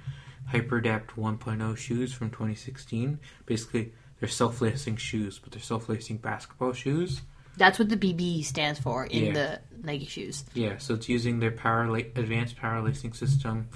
HyperAdapt 0.53 1.16
1.0 1.16 1.77
shoes 1.77 2.12
from 2.14 2.31
2016. 2.31 3.18
Basically, 3.44 3.92
they're 4.20 4.29
self-lacing 4.29 4.98
shoes, 4.98 5.40
but 5.40 5.51
they're 5.51 5.61
self-lacing 5.61 6.18
basketball 6.18 6.75
shoes. 6.75 7.22
That's 7.57 7.81
what 7.81 7.88
the 7.88 7.96
BB 7.96 8.44
stands 8.44 8.79
for 8.79 9.07
in 9.07 9.25
Yeah. 9.25 9.33
the 9.33 9.61
Nike 9.83 10.07
shoes. 10.07 10.44
Yeah, 10.55 10.79
so 10.79 10.94
it's 10.94 11.09
using 11.09 11.40
their 11.40 11.51
power 11.51 11.88
la- 11.88 11.96
advanced 12.14 12.55
power 12.55 12.81
lacing 12.81 13.14
system. 13.14 13.68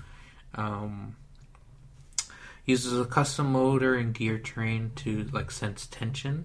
Um, 0.54 1.16
uses 2.64 2.96
a 2.96 3.04
custom 3.06 3.50
motor 3.50 3.96
and 3.96 4.14
gear 4.14 4.38
train 4.38 4.92
to 4.96 5.24
like 5.32 5.50
sense 5.50 5.88
tension 5.88 6.44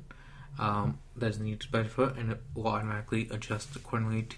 um, 0.61 0.99
that 1.15 1.31
is 1.31 1.39
needed 1.39 1.69
by 1.71 1.81
the 1.81 1.89
foot, 1.89 2.15
and 2.15 2.31
it 2.31 2.41
will 2.55 2.67
automatically 2.67 3.27
adjust 3.31 3.75
accordingly 3.75 4.23
to, 4.23 4.37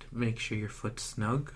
to 0.00 0.06
make 0.12 0.38
sure 0.38 0.56
your 0.56 0.68
foot's 0.68 1.02
snug. 1.02 1.52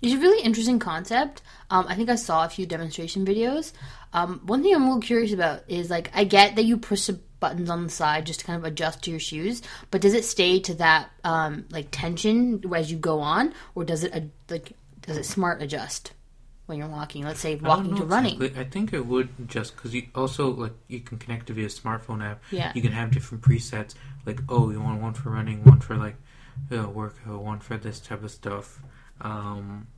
It's 0.00 0.14
a 0.14 0.18
really 0.18 0.42
interesting 0.44 0.78
concept. 0.78 1.42
Um, 1.70 1.86
I 1.88 1.96
think 1.96 2.08
I 2.08 2.14
saw 2.14 2.44
a 2.44 2.48
few 2.48 2.66
demonstration 2.66 3.26
videos. 3.26 3.72
Um, 4.12 4.40
one 4.44 4.62
thing 4.62 4.74
I'm 4.74 4.82
a 4.82 4.86
little 4.86 5.00
curious 5.00 5.32
about 5.32 5.62
is 5.66 5.90
like 5.90 6.10
I 6.14 6.22
get 6.24 6.54
that 6.54 6.64
you 6.64 6.76
push 6.76 7.06
the 7.06 7.18
buttons 7.40 7.70
on 7.70 7.84
the 7.84 7.90
side 7.90 8.26
just 8.26 8.40
to 8.40 8.46
kind 8.46 8.58
of 8.58 8.64
adjust 8.64 9.02
to 9.04 9.10
your 9.10 9.20
shoes, 9.20 9.62
but 9.90 10.00
does 10.00 10.14
it 10.14 10.24
stay 10.24 10.60
to 10.60 10.74
that 10.74 11.10
um, 11.24 11.64
like 11.70 11.88
tension 11.90 12.62
as 12.74 12.92
you 12.92 12.98
go 12.98 13.20
on, 13.20 13.54
or 13.74 13.84
does 13.84 14.04
it 14.04 14.14
uh, 14.14 14.20
like 14.50 14.72
does 15.02 15.16
it 15.16 15.24
smart 15.24 15.62
adjust 15.62 16.12
when 16.68 16.78
you're 16.78 16.88
walking? 16.88 17.24
Let's 17.24 17.40
say 17.40 17.56
walking 17.56 17.96
to 17.96 18.04
running. 18.04 18.34
exactly. 18.34 18.60
I 18.60 18.64
think 18.64 18.92
it 18.92 19.06
would 19.06 19.48
just 19.48 19.74
because 19.74 19.94
you 19.94 20.08
also 20.14 20.50
like 20.50 20.74
you 20.86 21.00
can 21.00 21.18
connect 21.18 21.48
it 21.50 21.54
via 21.54 21.66
smartphone 21.66 22.22
app. 22.22 22.42
Yeah. 22.50 22.72
You 22.74 22.82
can 22.82 22.92
have 22.92 23.10
different 23.10 23.42
presets. 23.42 23.94
Like 24.26 24.40
oh, 24.48 24.70
you 24.70 24.80
want 24.80 25.00
one 25.00 25.14
for 25.14 25.30
running, 25.30 25.64
one 25.64 25.80
for 25.80 25.96
like 25.96 26.16
uh, 26.70 26.88
workout, 26.88 27.42
one 27.42 27.60
for 27.60 27.76
this 27.78 28.00
type 28.00 28.22
of 28.22 28.30
stuff. 28.30 28.80
Um, 29.20 29.88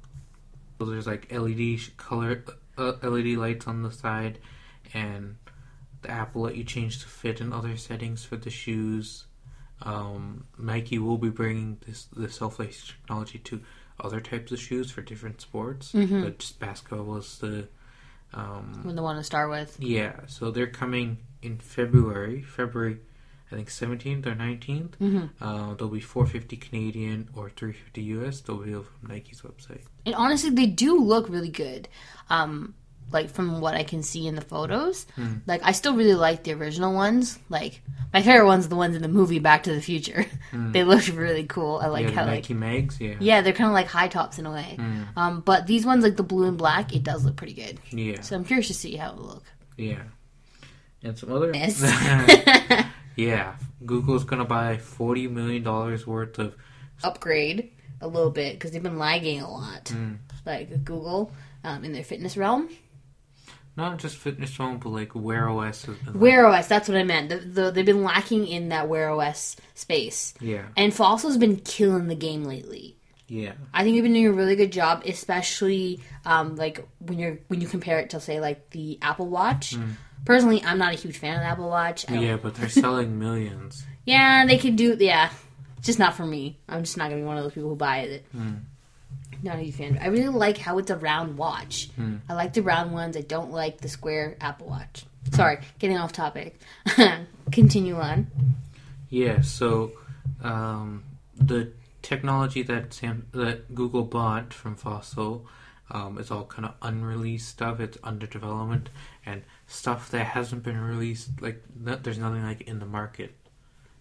so 0.78 0.86
there's 0.86 1.06
like 1.06 1.30
LED 1.32 1.96
color 1.96 2.44
uh, 2.78 2.92
LED 3.02 3.36
lights 3.36 3.66
on 3.66 3.82
the 3.82 3.90
side, 3.90 4.38
and 4.94 5.36
the 6.02 6.10
app 6.10 6.34
will 6.34 6.42
let 6.42 6.56
you 6.56 6.64
change 6.64 7.00
the 7.00 7.08
fit 7.08 7.40
and 7.40 7.52
other 7.52 7.76
settings 7.76 8.24
for 8.24 8.36
the 8.36 8.50
shoes. 8.50 9.26
Um, 9.82 10.44
Nike 10.58 10.98
will 10.98 11.18
be 11.18 11.30
bringing 11.30 11.78
this 11.86 12.04
the 12.14 12.30
self 12.30 12.58
lace 12.58 12.86
technology 12.86 13.38
to 13.38 13.60
other 14.04 14.20
types 14.20 14.52
of 14.52 14.58
shoes 14.60 14.90
for 14.90 15.02
different 15.02 15.40
sports, 15.40 15.92
Mhm. 15.92 16.22
but 16.22 16.38
just 16.38 16.58
basketball 16.58 17.04
was 17.04 17.38
the 17.38 17.68
um, 18.32 18.82
When 18.84 18.94
the 18.94 19.02
one 19.02 19.16
to 19.16 19.24
start 19.24 19.50
with. 19.50 19.76
yeah. 19.80 20.20
So 20.28 20.50
they're 20.52 20.68
coming 20.68 21.18
in 21.42 21.58
February, 21.58 22.42
February, 22.42 23.00
I 23.50 23.56
think 23.56 23.68
seventeenth 23.70 24.24
or 24.26 24.34
19th 24.36 24.94
hmm 24.98 25.24
Uh, 25.40 25.74
they'll 25.74 25.88
be 25.88 25.98
four 26.00 26.26
fifty 26.26 26.56
Canadian 26.56 27.28
or 27.34 27.50
three 27.50 27.72
fifty 27.72 28.02
US. 28.14 28.40
They'll 28.40 28.58
be 28.58 28.72
from 28.72 28.86
Nike's 29.08 29.40
website. 29.42 29.82
And 30.06 30.14
honestly, 30.14 30.50
they 30.50 30.66
do 30.66 30.96
look 31.00 31.28
really 31.28 31.48
good. 31.50 31.88
Um, 32.28 32.74
like 33.12 33.30
from 33.30 33.60
what 33.60 33.74
I 33.74 33.82
can 33.82 34.02
see 34.02 34.26
in 34.26 34.34
the 34.34 34.40
photos, 34.42 35.06
Hmm. 35.16 35.34
like 35.46 35.60
I 35.64 35.72
still 35.72 35.94
really 35.96 36.14
like 36.14 36.44
the 36.44 36.52
original 36.54 36.94
ones. 36.94 37.38
Like 37.48 37.82
my 38.12 38.22
favorite 38.22 38.46
ones 38.46 38.66
are 38.66 38.68
the 38.68 38.76
ones 38.76 38.96
in 38.96 39.02
the 39.02 39.08
movie 39.08 39.38
Back 39.38 39.64
to 39.64 39.74
the 39.74 39.80
Future. 39.80 40.26
they 40.52 40.84
look 40.84 41.06
really 41.08 41.44
cool. 41.44 41.76
I 41.82 41.86
like 41.86 42.06
yeah, 42.08 42.12
how 42.12 42.24
the 42.24 42.30
like 42.30 42.44
Nike 42.44 42.54
mags. 42.54 43.00
Yeah, 43.00 43.14
yeah, 43.20 43.40
they're 43.40 43.52
kind 43.52 43.68
of 43.68 43.74
like 43.74 43.86
high 43.88 44.08
tops 44.08 44.38
in 44.38 44.46
a 44.46 44.52
way. 44.52 44.76
Hmm. 44.78 45.02
Um, 45.16 45.40
but 45.40 45.66
these 45.66 45.84
ones 45.86 46.04
like 46.04 46.16
the 46.16 46.22
blue 46.22 46.46
and 46.46 46.56
black, 46.58 46.94
it 46.94 47.02
does 47.02 47.24
look 47.24 47.36
pretty 47.36 47.54
good. 47.54 47.78
yeah, 47.90 48.20
So 48.20 48.36
I'm 48.36 48.44
curious 48.44 48.68
to 48.68 48.74
see 48.74 48.96
how 48.96 49.10
it 49.12 49.18
look. 49.18 49.44
yeah. 49.76 50.02
And 51.02 51.16
some 51.18 51.32
other. 51.32 51.50
Yes. 51.54 51.80
yeah, 53.16 53.54
Google's 53.86 54.24
gonna 54.24 54.44
buy 54.44 54.76
forty 54.76 55.26
million 55.28 55.62
dollars 55.62 56.06
worth 56.06 56.38
of. 56.38 56.54
Upgrade 57.02 57.70
a 58.02 58.06
little 58.08 58.30
bit 58.30 58.54
because 58.54 58.72
they've 58.72 58.82
been 58.82 58.98
lagging 58.98 59.40
a 59.40 59.50
lot. 59.50 59.88
Hmm. 59.88 60.14
Like 60.44 60.84
Google 60.84 61.32
um, 61.64 61.84
in 61.84 61.92
their 61.92 62.04
fitness 62.04 62.36
realm. 62.36 62.68
Not 63.80 63.96
just 63.96 64.18
fitness 64.18 64.52
phone, 64.54 64.76
but 64.76 64.90
like 64.90 65.14
Wear 65.14 65.46
mm-hmm. 65.46 65.68
OS. 65.68 65.86
Has 65.86 66.14
Wear 66.14 66.46
OS, 66.46 66.68
that's 66.68 66.86
what 66.86 66.98
I 66.98 67.02
meant. 67.02 67.30
The, 67.30 67.36
the, 67.38 67.70
they've 67.70 67.86
been 67.86 68.04
lacking 68.04 68.46
in 68.46 68.68
that 68.68 68.90
Wear 68.90 69.08
OS 69.10 69.56
space. 69.74 70.34
Yeah, 70.38 70.66
And 70.76 70.92
Fossil's 70.92 71.38
been 71.38 71.56
killing 71.56 72.08
the 72.08 72.14
game 72.14 72.44
lately. 72.44 72.98
yeah, 73.26 73.52
I 73.72 73.82
think 73.82 73.96
they've 73.96 74.02
been 74.02 74.12
doing 74.12 74.26
a 74.26 74.32
really 74.32 74.54
good 74.54 74.70
job, 74.70 75.04
especially 75.06 76.00
um, 76.26 76.56
like 76.56 76.86
when 76.98 77.18
you're 77.18 77.38
when 77.48 77.62
you 77.62 77.68
compare 77.68 78.00
it 78.00 78.10
to 78.10 78.20
say 78.20 78.38
like 78.38 78.68
the 78.70 78.98
Apple 79.00 79.28
Watch. 79.28 79.74
Hmm. 79.74 79.92
Personally, 80.26 80.62
I'm 80.62 80.76
not 80.76 80.92
a 80.92 80.96
huge 80.96 81.16
fan 81.16 81.36
of 81.36 81.40
the 81.40 81.46
Apple 81.46 81.70
Watch. 81.70 82.04
Yeah. 82.10 82.36
But 82.36 82.56
they're 82.56 82.68
selling 82.84 83.18
millions. 83.18 83.86
yeah, 84.04 84.44
they 84.44 84.58
could 84.58 84.76
do 84.76 84.94
yeah, 85.00 85.30
just 85.80 85.98
not 85.98 86.14
for 86.14 86.26
me. 86.26 86.58
I'm 86.68 86.84
just 86.84 86.98
not 86.98 87.04
gonna 87.08 87.22
be 87.22 87.26
one 87.26 87.38
of 87.38 87.44
those 87.44 87.54
people 87.54 87.70
who 87.70 87.76
buy 87.76 88.00
it. 88.00 88.26
Hmm. 88.32 88.56
Not 89.42 89.56
a 89.56 89.60
huge 89.60 89.76
fan. 89.76 89.98
I 90.00 90.08
really 90.08 90.28
like 90.28 90.58
how 90.58 90.78
it's 90.78 90.90
a 90.90 90.96
round 90.96 91.38
watch. 91.38 91.88
Hmm. 91.96 92.16
I 92.28 92.34
like 92.34 92.52
the 92.52 92.62
round 92.62 92.92
ones. 92.92 93.16
I 93.16 93.22
don't 93.22 93.50
like 93.50 93.80
the 93.80 93.88
square 93.88 94.36
Apple 94.40 94.66
Watch. 94.66 95.04
Sorry, 95.32 95.58
getting 95.78 95.96
off 95.96 96.12
topic. 96.12 96.58
Continue 97.52 97.96
on. 97.96 98.26
Yeah, 99.08 99.40
so 99.40 99.92
um, 100.42 101.04
the 101.36 101.72
technology 102.02 102.62
that 102.62 102.92
Sam 102.94 103.26
that 103.32 103.74
Google 103.74 104.04
bought 104.04 104.52
from 104.54 104.76
Fossil 104.76 105.46
um, 105.90 106.18
is 106.18 106.30
all 106.30 106.44
kind 106.44 106.66
of 106.66 106.74
unreleased 106.82 107.48
stuff. 107.48 107.80
It's 107.80 107.98
under 108.02 108.26
development 108.26 108.88
and 109.26 109.42
stuff 109.66 110.10
that 110.10 110.26
hasn't 110.26 110.62
been 110.62 110.80
released. 110.80 111.30
Like 111.40 111.62
there's 111.76 112.18
nothing 112.18 112.42
like 112.42 112.62
in 112.62 112.78
the 112.78 112.86
market. 112.86 113.34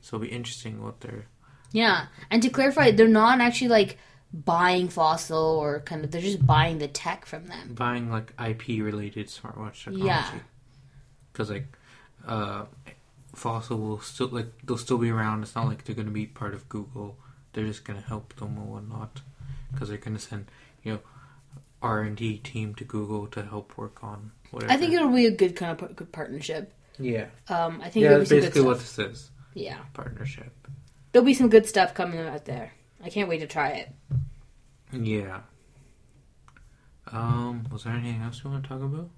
So 0.01 0.15
it'll 0.15 0.27
be 0.27 0.33
interesting 0.33 0.83
what 0.83 1.01
they're. 1.01 1.25
Yeah, 1.71 2.07
and 2.31 2.41
to 2.41 2.49
clarify, 2.49 2.91
they're 2.91 3.07
not 3.07 3.41
actually 3.41 3.67
like 3.67 3.97
buying 4.33 4.89
Fossil 4.89 5.37
or 5.37 5.79
kind 5.81 6.03
of. 6.03 6.11
They're 6.11 6.21
just 6.21 6.45
buying 6.45 6.77
the 6.77 6.87
tech 6.87 7.25
from 7.25 7.47
them. 7.47 7.73
buying 7.73 8.09
like 8.11 8.33
IP 8.43 8.67
related 8.83 9.27
smartwatch 9.27 9.83
technology. 9.85 10.05
Yeah. 10.05 10.29
Because 11.31 11.49
like 11.49 11.67
uh, 12.27 12.65
Fossil 13.33 13.77
will 13.77 13.99
still 14.01 14.27
like 14.27 14.47
they'll 14.63 14.77
still 14.77 14.97
be 14.97 15.09
around. 15.09 15.43
It's 15.43 15.55
not 15.55 15.67
like 15.67 15.83
they're 15.85 15.95
gonna 15.95 16.11
be 16.11 16.25
part 16.25 16.53
of 16.53 16.67
Google. 16.69 17.17
They're 17.53 17.65
just 17.67 17.83
gonna 17.85 18.01
help 18.01 18.35
them 18.35 18.57
and 18.57 18.69
whatnot. 18.69 19.21
Because 19.71 19.89
they're 19.89 19.97
gonna 19.97 20.19
send 20.19 20.45
you 20.83 20.93
know 20.93 20.99
R 21.81 22.01
and 22.01 22.15
D 22.17 22.37
team 22.37 22.75
to 22.75 22.83
Google 22.83 23.27
to 23.27 23.43
help 23.43 23.77
work 23.77 24.03
on 24.03 24.31
whatever. 24.51 24.71
I 24.71 24.77
think 24.77 24.93
it'll 24.93 25.09
be 25.13 25.25
a 25.27 25.31
good 25.31 25.55
kind 25.55 25.71
of 25.71 25.77
par- 25.77 25.89
good 25.95 26.11
partnership. 26.11 26.73
yeah 26.99 27.27
Um, 27.47 27.79
I 27.81 27.89
think 27.89 28.03
yeah 28.03 28.09
there'll 28.09 28.25
be 28.25 28.25
that's 28.25 28.29
some 28.29 28.37
good 28.37 28.41
basically 28.41 28.61
what 28.63 28.79
this 28.79 28.99
is 28.99 29.31
Yeah, 29.53 29.77
partnership. 29.93 30.51
there'll 31.11 31.25
be 31.25 31.33
some 31.33 31.49
good 31.49 31.65
stuff 31.67 31.93
coming 31.93 32.19
out 32.19 32.45
there. 32.45 32.73
I 33.03 33.09
can't 33.09 33.29
wait 33.29 33.39
to 33.39 33.47
try 33.47 33.69
it. 33.69 33.95
Yeah. 34.91 35.41
Um, 37.11 37.65
was 37.71 37.83
there 37.83 37.93
anything 37.93 38.21
else 38.21 38.41
you 38.43 38.49
want 38.49 38.63
to 38.63 38.69
talk 38.69 38.81
about? 38.81 39.09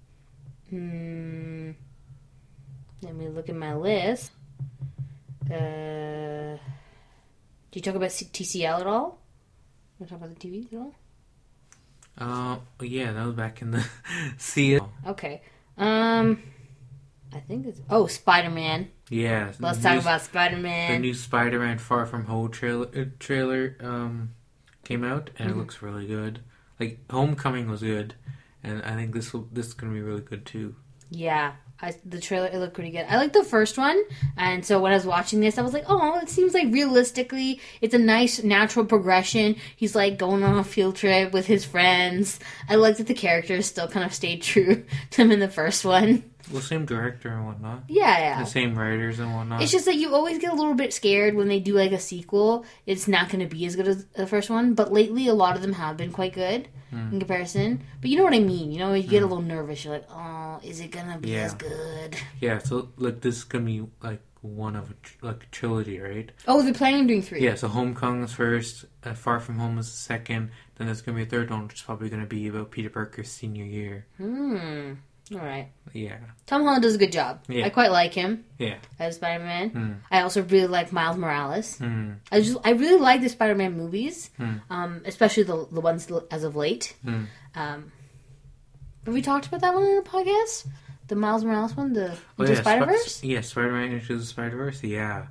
Hmm. 0.69 1.71
Let 3.01 3.15
me 3.15 3.29
look 3.29 3.49
at 3.49 3.55
my 3.55 3.75
list. 3.75 4.31
Uh, 5.49 6.57
do 7.71 7.73
you 7.73 7.81
talk 7.81 7.95
about 7.95 8.09
TCL 8.09 8.81
at 8.81 8.87
all? 8.87 9.19
To 9.97 10.05
talk 10.05 10.17
about 10.19 10.39
the 10.39 10.47
TV 10.47 10.71
at 10.71 10.79
all? 10.79 10.95
Uh, 12.17 12.57
yeah, 12.81 13.11
that 13.13 13.25
was 13.25 13.35
back 13.35 13.61
in 13.61 13.71
the 13.71 13.85
it. 14.55 14.83
Okay. 15.07 15.41
Um, 15.77 16.43
I 17.33 17.39
think 17.39 17.65
it's 17.65 17.81
oh 17.89 18.07
Spider 18.07 18.49
Man. 18.49 18.89
Yeah, 19.11 19.51
Let's 19.59 19.81
talk 19.81 19.93
new- 19.95 19.99
about 19.99 20.21
Spider 20.21 20.55
Man. 20.57 20.93
the 20.93 20.99
new 20.99 21.13
Spider-Man 21.13 21.77
Far 21.79 22.05
From 22.05 22.25
Home 22.25 22.49
trailer 22.49 22.87
uh, 22.95 23.05
trailer 23.19 23.75
um 23.81 24.31
came 24.85 25.03
out 25.03 25.29
and 25.37 25.49
Mm-hmm. 25.49 25.59
it 25.59 25.61
looks 25.61 25.81
really 25.81 26.07
good. 26.07 26.39
Like 26.79 26.99
Homecoming 27.11 27.69
was 27.69 27.81
good, 27.81 28.15
and 28.63 28.81
I 28.83 28.95
think 28.95 29.13
this 29.13 29.33
will 29.33 29.47
this 29.51 29.67
is 29.67 29.73
gonna 29.73 29.93
be 29.93 30.01
really 30.01 30.21
good 30.21 30.45
too. 30.45 30.75
Yeah, 31.13 31.51
I, 31.81 31.93
the 32.05 32.21
trailer 32.21 32.47
it 32.47 32.57
looked 32.57 32.73
pretty 32.73 32.91
good. 32.91 33.05
I 33.09 33.17
like 33.17 33.33
the 33.33 33.43
first 33.43 33.77
one, 33.77 34.01
and 34.37 34.65
so 34.65 34.79
when 34.79 34.93
I 34.93 34.95
was 34.95 35.05
watching 35.05 35.41
this, 35.41 35.57
I 35.57 35.61
was 35.61 35.73
like, 35.73 35.83
oh, 35.89 36.17
it 36.19 36.29
seems 36.29 36.53
like 36.53 36.71
realistically, 36.71 37.59
it's 37.81 37.93
a 37.93 37.97
nice 37.99 38.41
natural 38.43 38.85
progression. 38.85 39.57
He's 39.75 39.93
like 39.93 40.17
going 40.17 40.41
on 40.43 40.57
a 40.57 40.63
field 40.63 40.95
trip 40.95 41.33
with 41.33 41.47
his 41.47 41.65
friends. 41.65 42.39
I 42.69 42.75
like 42.75 42.95
that 42.95 43.07
the 43.07 43.13
characters 43.13 43.65
still 43.65 43.89
kind 43.89 44.05
of 44.05 44.13
stayed 44.13 44.41
true 44.41 44.85
to 45.11 45.21
him 45.21 45.31
in 45.31 45.39
the 45.41 45.49
first 45.49 45.83
one. 45.83 46.23
Well, 46.51 46.61
same 46.61 46.85
director 46.85 47.29
and 47.29 47.45
whatnot, 47.45 47.83
Yeah, 47.87 48.17
yeah. 48.17 48.39
the 48.39 48.49
same 48.49 48.77
writers 48.77 49.19
and 49.19 49.33
whatnot. 49.35 49.61
It's 49.61 49.71
just 49.71 49.85
that 49.85 49.95
you 49.95 50.15
always 50.15 50.37
get 50.39 50.51
a 50.51 50.55
little 50.55 50.73
bit 50.73 50.93
scared 50.93 51.35
when 51.35 51.47
they 51.49 51.59
do 51.59 51.73
like 51.73 51.91
a 51.91 51.99
sequel. 51.99 52.65
It's 52.85 53.07
not 53.07 53.29
going 53.29 53.47
to 53.47 53.53
be 53.53 53.65
as 53.65 53.75
good 53.75 53.87
as 53.87 54.05
the 54.07 54.25
first 54.27 54.49
one, 54.49 54.73
but 54.73 54.91
lately 54.91 55.27
a 55.27 55.33
lot 55.33 55.55
of 55.55 55.61
them 55.61 55.73
have 55.73 55.97
been 55.97 56.11
quite 56.11 56.33
good 56.33 56.67
Hmm. 56.89 57.13
in 57.13 57.19
comparison. 57.19 57.83
But 58.01 58.09
you 58.09 58.17
know 58.17 58.23
what 58.25 58.33
I 58.33 58.39
mean? 58.39 58.71
You 58.71 58.79
know, 58.79 58.93
you 58.93 59.07
get 59.07 59.23
a 59.23 59.25
little 59.25 59.41
nervous. 59.43 59.85
You're 59.85 59.93
like, 59.93 60.07
oh, 60.11 60.59
is 60.63 60.79
it 60.81 60.91
going 60.91 61.07
to 61.11 61.17
be 61.19 61.29
Yeah. 61.29 61.43
as 61.45 61.53
good? 61.53 62.17
yeah, 62.41 62.57
so 62.59 62.89
like 62.97 63.21
this 63.21 63.37
is 63.37 63.43
gonna 63.45 63.63
be 63.65 63.85
like 64.03 64.21
one 64.41 64.75
of 64.75 64.89
a 64.91 65.25
like 65.25 65.43
a 65.43 65.45
trilogy, 65.51 65.99
right? 65.99 66.31
Oh, 66.47 66.61
they're 66.63 66.73
planning 66.73 67.01
on 67.01 67.07
doing 67.07 67.21
three. 67.21 67.41
Yeah, 67.41 67.55
so 67.55 67.67
Homecoming 67.69 68.23
is 68.23 68.33
first, 68.33 68.85
uh, 69.03 69.13
Far 69.13 69.39
From 69.39 69.59
Home 69.59 69.77
is 69.77 69.89
the 69.89 69.95
second, 69.97 70.49
then 70.75 70.87
there's 70.87 71.01
gonna 71.01 71.15
be 71.15 71.23
a 71.23 71.27
third 71.27 71.49
one, 71.51 71.63
which 71.67 71.75
is 71.75 71.81
probably 71.83 72.09
gonna 72.09 72.25
be 72.25 72.47
about 72.47 72.71
Peter 72.71 72.89
Parker's 72.89 73.29
senior 73.31 73.63
year. 73.65 74.07
Hmm. 74.17 74.93
All 75.33 75.39
right. 75.39 75.69
Yeah, 75.93 76.17
Tom 76.45 76.63
Holland 76.63 76.83
does 76.83 76.95
a 76.95 76.97
good 76.97 77.11
job. 77.11 77.43
Yeah. 77.47 77.65
I 77.65 77.69
quite 77.69 77.91
like 77.91 78.13
him 78.13 78.43
yeah. 78.57 78.77
as 78.99 79.15
Spider 79.15 79.43
Man. 79.43 79.69
Hmm. 79.69 79.91
I 80.11 80.21
also 80.21 80.43
really 80.43 80.67
like 80.67 80.91
Miles 80.91 81.17
Morales. 81.17 81.77
Hmm. 81.77 82.13
I 82.31 82.41
just 82.41 82.57
I 82.63 82.71
really 82.71 82.99
like 82.99 83.21
the 83.21 83.29
Spider 83.29 83.55
Man 83.55 83.77
movies, 83.77 84.29
Hmm. 84.37 84.55
um, 84.69 85.01
especially 85.05 85.43
the 85.43 85.67
the 85.71 85.81
ones 85.81 86.09
as 86.31 86.43
of 86.43 86.55
late. 86.55 86.95
Hmm. 87.03 87.25
Um, 87.55 87.91
have 89.05 89.13
we 89.13 89.21
talked 89.21 89.47
about 89.47 89.61
that 89.61 89.73
one 89.73 89.83
in 89.83 89.95
the 89.95 90.01
podcast? 90.09 90.67
The 91.07 91.15
Miles 91.15 91.43
Morales 91.43 91.75
one, 91.75 91.91
the 91.93 92.15
Oh, 92.39 92.45
yeah, 92.45 92.55
Spider 92.55 92.83
Spi- 92.85 92.91
Verse. 92.91 93.23
yeah, 93.23 93.41
Spider-Man 93.41 93.91
Into 93.93 94.17
the 94.17 94.23
Spider-Verse. 94.23 94.83
Yeah, 94.83 95.27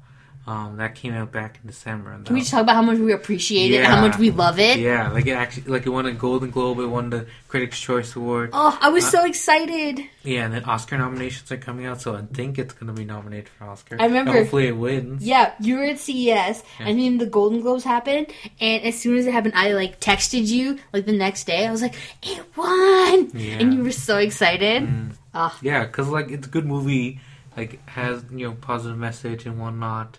um, 0.47 0.79
that 0.79 0.95
came 0.95 1.13
out 1.15 1.31
back 1.31 1.59
in 1.63 1.69
December. 1.69 2.11
And 2.13 2.25
Can 2.25 2.35
we 2.35 2.41
just 2.41 2.51
talk 2.51 2.63
about 2.63 2.75
how 2.75 2.83
much 2.83 2.99
we 2.99 3.13
appreciate 3.13 3.71
it, 3.73 3.85
how 3.85 4.01
much 4.01 4.19
we 4.19 4.31
love 4.31 4.59
it? 4.59 4.79
yeah, 4.81 5.11
like 5.11 5.27
it 5.27 5.33
actually, 5.33 5.71
like 5.71 5.87
it 5.87 5.91
won 5.91 6.07
a 6.07 6.13
Golden 6.13 6.51
Globe, 6.51 6.79
it 6.81 6.87
won 6.87 7.11
the 7.11 7.27
Critics' 7.49 7.79
Choice 7.81 8.17
Award. 8.17 8.51
Oh, 8.53 8.77
I 8.81 8.89
Uh, 8.89 8.93
was 8.93 9.07
so 9.09 9.25
excited. 9.27 10.01
Yeah, 10.25 10.47
and 10.47 10.55
then 10.55 10.65
Oscar 10.65 10.99
nominations 10.99 11.53
are 11.53 11.57
coming 11.59 11.87
out, 11.87 12.01
so 12.01 12.17
I 12.17 12.23
think 12.35 12.59
it's 12.59 12.73
gonna 12.75 12.93
be 12.95 13.05
nominated 13.05 13.49
for 13.51 13.65
Oscar. 13.67 13.97
I 14.01 14.07
remember- 14.07 14.31
And 14.33 14.39
hopefully 14.41 14.67
it 14.69 14.77
wins. 14.77 15.23
Yeah, 15.23 15.53
you 15.61 15.77
were 15.77 15.85
at 15.85 15.99
CES, 16.01 16.63
and 16.79 16.99
then 16.99 17.19
the 17.19 17.27
Golden 17.27 17.61
Globes 17.61 17.85
happened, 17.85 18.27
and 18.61 18.83
as 18.83 18.99
soon 18.99 19.17
as 19.19 19.27
it 19.27 19.33
happened, 19.33 19.55
I 19.57 19.73
like 19.73 20.01
texted 20.01 20.47
you 20.49 20.79
like 20.93 21.07
the 21.07 21.13
next 21.13 21.45
day. 21.45 21.67
I 21.67 21.71
was 21.71 21.83
like, 21.83 21.95
"It 22.23 22.43
won!" 22.57 23.31
Yeah. 23.35 23.59
and 23.61 23.75
you 23.75 23.83
were 23.85 23.93
so 23.93 24.19
excited. 24.19 24.83
Mm. 24.83 25.11
Ah. 25.35 25.57
Yeah, 25.63 25.85
because 25.85 26.09
like 26.09 26.31
it's 26.31 26.47
a 26.47 26.51
good 26.51 26.67
movie, 26.67 27.21
like 27.57 27.87
has 27.91 28.25
you 28.33 28.49
know 28.49 28.53
positive 28.55 28.99
message 28.99 29.47
and 29.47 29.59
whatnot. 29.61 30.19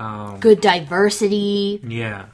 Um, 0.00 0.40
Good 0.40 0.60
diversity. 0.62 1.80
Yeah. 1.86 2.26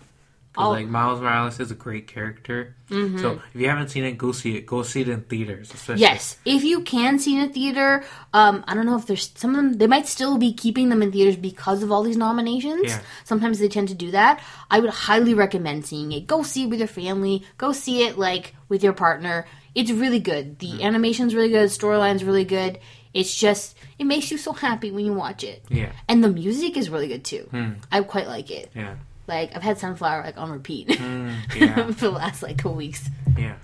Oh. 0.59 0.71
like 0.71 0.87
Miles 0.87 1.21
Morales 1.21 1.61
is 1.61 1.71
a 1.71 1.75
great 1.75 2.07
character. 2.07 2.75
Mm-hmm. 2.89 3.19
So 3.19 3.43
if 3.53 3.61
you 3.61 3.69
haven't 3.69 3.89
seen 3.89 4.05
it, 4.05 4.17
go 4.17 4.33
see 4.33 4.57
it. 4.57 4.65
Go 4.65 4.83
see 4.83 5.03
it 5.03 5.09
in 5.09 5.21
theaters, 5.23 5.75
especially. 5.75 6.01
Yes, 6.01 6.39
if 6.47 6.65
you 6.65 6.81
can 6.81 7.19
see 7.19 7.37
it 7.37 7.43
in 7.43 7.51
a 7.51 7.53
theater, 7.53 8.05
um, 8.33 8.65
I 8.67 8.75
don't 8.75 8.87
know 8.87 8.97
if 8.97 9.07
there's 9.07 9.31
some 9.35 9.51
of 9.51 9.57
them. 9.57 9.73
They 9.75 9.87
might 9.87 10.07
still 10.07 10.39
be 10.39 10.55
keeping 10.55 10.89
them 10.89 11.03
in 11.03 11.13
theaters 11.13 11.37
because 11.37 11.83
of 11.83 11.93
all 11.93 12.03
these 12.03 12.17
nominations. 12.17 12.85
Yeah. 12.85 13.01
Sometimes 13.25 13.59
they 13.59 13.69
tend 13.69 13.89
to 13.89 13.95
do 13.95 14.13
that. 14.13 14.41
I 14.71 14.81
would 14.81 14.91
highly 14.91 15.35
recommend 15.35 15.85
seeing 15.85 16.13
it. 16.13 16.27
Go 16.27 16.43
see 16.43 16.65
it 16.65 16.71
with 16.71 16.79
your 16.79 16.89
family. 16.89 17.45
Go 17.59 17.73
see 17.73 18.05
it 18.05 18.17
like 18.17 18.55
with 18.71 18.83
your 18.83 18.95
partner. 18.95 19.47
It's 19.75 19.91
really 19.91 20.21
good. 20.21 20.59
The 20.59 20.83
animation's 20.83 21.35
really 21.35 21.51
good. 21.51 21.69
The 21.69 21.75
storyline's 21.75 22.25
really 22.25 22.47
good. 22.47 22.79
It's 23.17 23.35
just 23.35 23.77
it 23.99 24.05
makes 24.05 24.31
you 24.31 24.39
so 24.39 24.53
happy 24.53 24.91
when 24.93 25.05
you 25.07 25.15
watch 25.15 25.43
it. 25.43 25.65
Yeah. 25.71 25.91
And 26.09 26.23
the 26.23 26.29
music 26.29 26.77
is 26.77 26.91
really 26.91 27.09
good 27.09 27.25
too. 27.25 27.49
I 27.91 28.01
quite 28.03 28.27
like 28.29 28.51
it. 28.51 28.71
Yeah. 28.75 28.97
Like 29.27 29.57
I've 29.57 29.63
had 29.63 29.79
Sunflower 29.79 30.23
like 30.23 30.39
on 30.39 30.51
repeat 30.51 30.89
Mm, 30.89 31.35
yeah. 31.57 31.87
for 31.99 32.07
the 32.07 32.11
last 32.11 32.43
like 32.43 32.59
couple 32.59 32.75
weeks. 32.77 33.09
Yeah. 33.39 33.57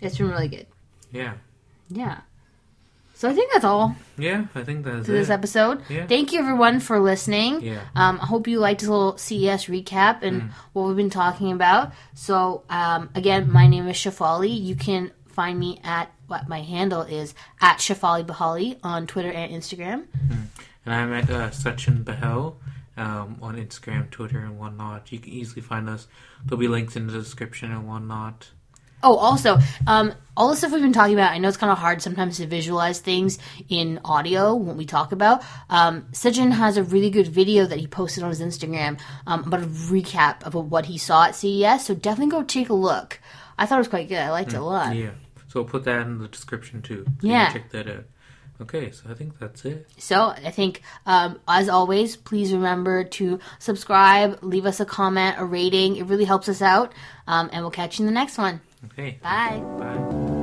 It's 0.00 0.16
been 0.18 0.28
really 0.30 0.48
good. 0.48 0.66
Yeah. 1.12 1.34
Yeah. 1.90 2.20
So 3.14 3.28
I 3.28 3.34
think 3.34 3.52
that's 3.52 3.64
all 3.64 3.94
Yeah. 4.18 4.46
I 4.54 4.64
think 4.64 4.84
that's 4.84 5.06
to 5.06 5.12
this 5.12 5.28
it. 5.28 5.32
episode. 5.32 5.82
Yeah. 5.88 6.06
Thank 6.06 6.32
you 6.32 6.40
everyone 6.40 6.80
for 6.80 6.98
listening. 6.98 7.60
Yeah. 7.60 7.82
Um, 7.94 8.18
I 8.22 8.26
hope 8.26 8.48
you 8.48 8.58
liked 8.58 8.80
this 8.80 8.88
little 8.88 9.16
CES 9.18 9.66
recap 9.66 10.22
and 10.22 10.50
what 10.72 10.86
we've 10.88 10.96
been 10.96 11.10
talking 11.10 11.52
about. 11.52 11.92
So 12.14 12.62
um, 12.70 13.10
again, 13.14 13.50
my 13.50 13.66
name 13.68 13.86
is 13.88 13.96
Shafali. 13.96 14.50
You 14.60 14.74
can 14.74 15.12
find 15.32 15.58
me 15.58 15.80
at 15.82 16.12
what 16.26 16.48
my 16.48 16.62
handle 16.62 17.02
is 17.02 17.34
at 17.60 17.78
Shafali 17.78 18.24
Bahali 18.24 18.78
on 18.82 19.06
Twitter 19.06 19.30
and 19.30 19.52
Instagram. 19.52 20.06
And 20.84 20.94
I'm 20.94 21.12
at 21.12 21.30
uh, 21.30 21.50
Sachin 21.50 22.04
Bahel 22.04 22.56
um, 22.96 23.38
on 23.40 23.56
Instagram, 23.56 24.10
Twitter, 24.10 24.38
and 24.40 24.58
whatnot. 24.58 25.12
You 25.12 25.18
can 25.18 25.32
easily 25.32 25.62
find 25.62 25.88
us. 25.88 26.08
There'll 26.44 26.60
be 26.60 26.68
links 26.68 26.96
in 26.96 27.06
the 27.06 27.12
description 27.12 27.70
and 27.70 27.86
whatnot. 27.86 28.50
Oh, 29.04 29.16
also, 29.16 29.58
um, 29.86 30.14
all 30.36 30.48
the 30.48 30.56
stuff 30.56 30.70
we've 30.70 30.80
been 30.80 30.92
talking 30.92 31.14
about, 31.14 31.32
I 31.32 31.38
know 31.38 31.48
it's 31.48 31.56
kind 31.56 31.72
of 31.72 31.78
hard 31.78 32.00
sometimes 32.00 32.36
to 32.36 32.46
visualize 32.46 33.00
things 33.00 33.38
in 33.68 34.00
audio 34.04 34.54
when 34.54 34.76
we 34.76 34.86
talk 34.86 35.10
about. 35.10 35.42
Um, 35.68 36.06
Sachin 36.12 36.52
has 36.52 36.76
a 36.76 36.84
really 36.84 37.10
good 37.10 37.26
video 37.26 37.66
that 37.66 37.80
he 37.80 37.88
posted 37.88 38.22
on 38.22 38.30
his 38.30 38.40
Instagram 38.40 39.00
um, 39.26 39.44
about 39.44 39.62
a 39.62 39.66
recap 39.66 40.44
of 40.44 40.54
what 40.54 40.86
he 40.86 40.98
saw 40.98 41.24
at 41.24 41.34
CES, 41.34 41.86
so 41.86 41.94
definitely 41.94 42.30
go 42.30 42.44
take 42.44 42.68
a 42.68 42.74
look. 42.74 43.18
I 43.58 43.66
thought 43.66 43.76
it 43.76 43.78
was 43.78 43.88
quite 43.88 44.08
good. 44.08 44.18
I 44.18 44.30
liked 44.30 44.52
it 44.52 44.56
a 44.56 44.62
lot. 44.62 44.94
Yeah. 44.94 45.10
So 45.52 45.60
I'll 45.60 45.66
put 45.66 45.84
that 45.84 46.00
in 46.06 46.16
the 46.16 46.28
description 46.28 46.80
too. 46.80 47.04
So 47.20 47.26
Yeah. 47.26 47.52
Check 47.52 47.70
that 47.72 47.86
out. 47.86 48.04
Okay, 48.62 48.90
so 48.90 49.10
I 49.10 49.14
think 49.14 49.38
that's 49.38 49.64
it. 49.66 49.86
So 49.98 50.28
I 50.28 50.50
think, 50.50 50.82
um, 51.04 51.40
as 51.46 51.68
always, 51.68 52.16
please 52.16 52.52
remember 52.54 53.04
to 53.04 53.38
subscribe, 53.58 54.38
leave 54.42 54.64
us 54.64 54.80
a 54.80 54.86
comment, 54.86 55.36
a 55.38 55.44
rating. 55.44 55.96
It 55.96 56.06
really 56.06 56.24
helps 56.24 56.48
us 56.48 56.62
out. 56.62 56.94
Um, 57.26 57.50
and 57.52 57.62
we'll 57.62 57.70
catch 57.70 57.98
you 57.98 58.04
in 58.04 58.06
the 58.06 58.18
next 58.18 58.38
one. 58.38 58.60
Okay. 58.92 59.18
Bye. 59.22 59.62
Bye. 59.78 60.41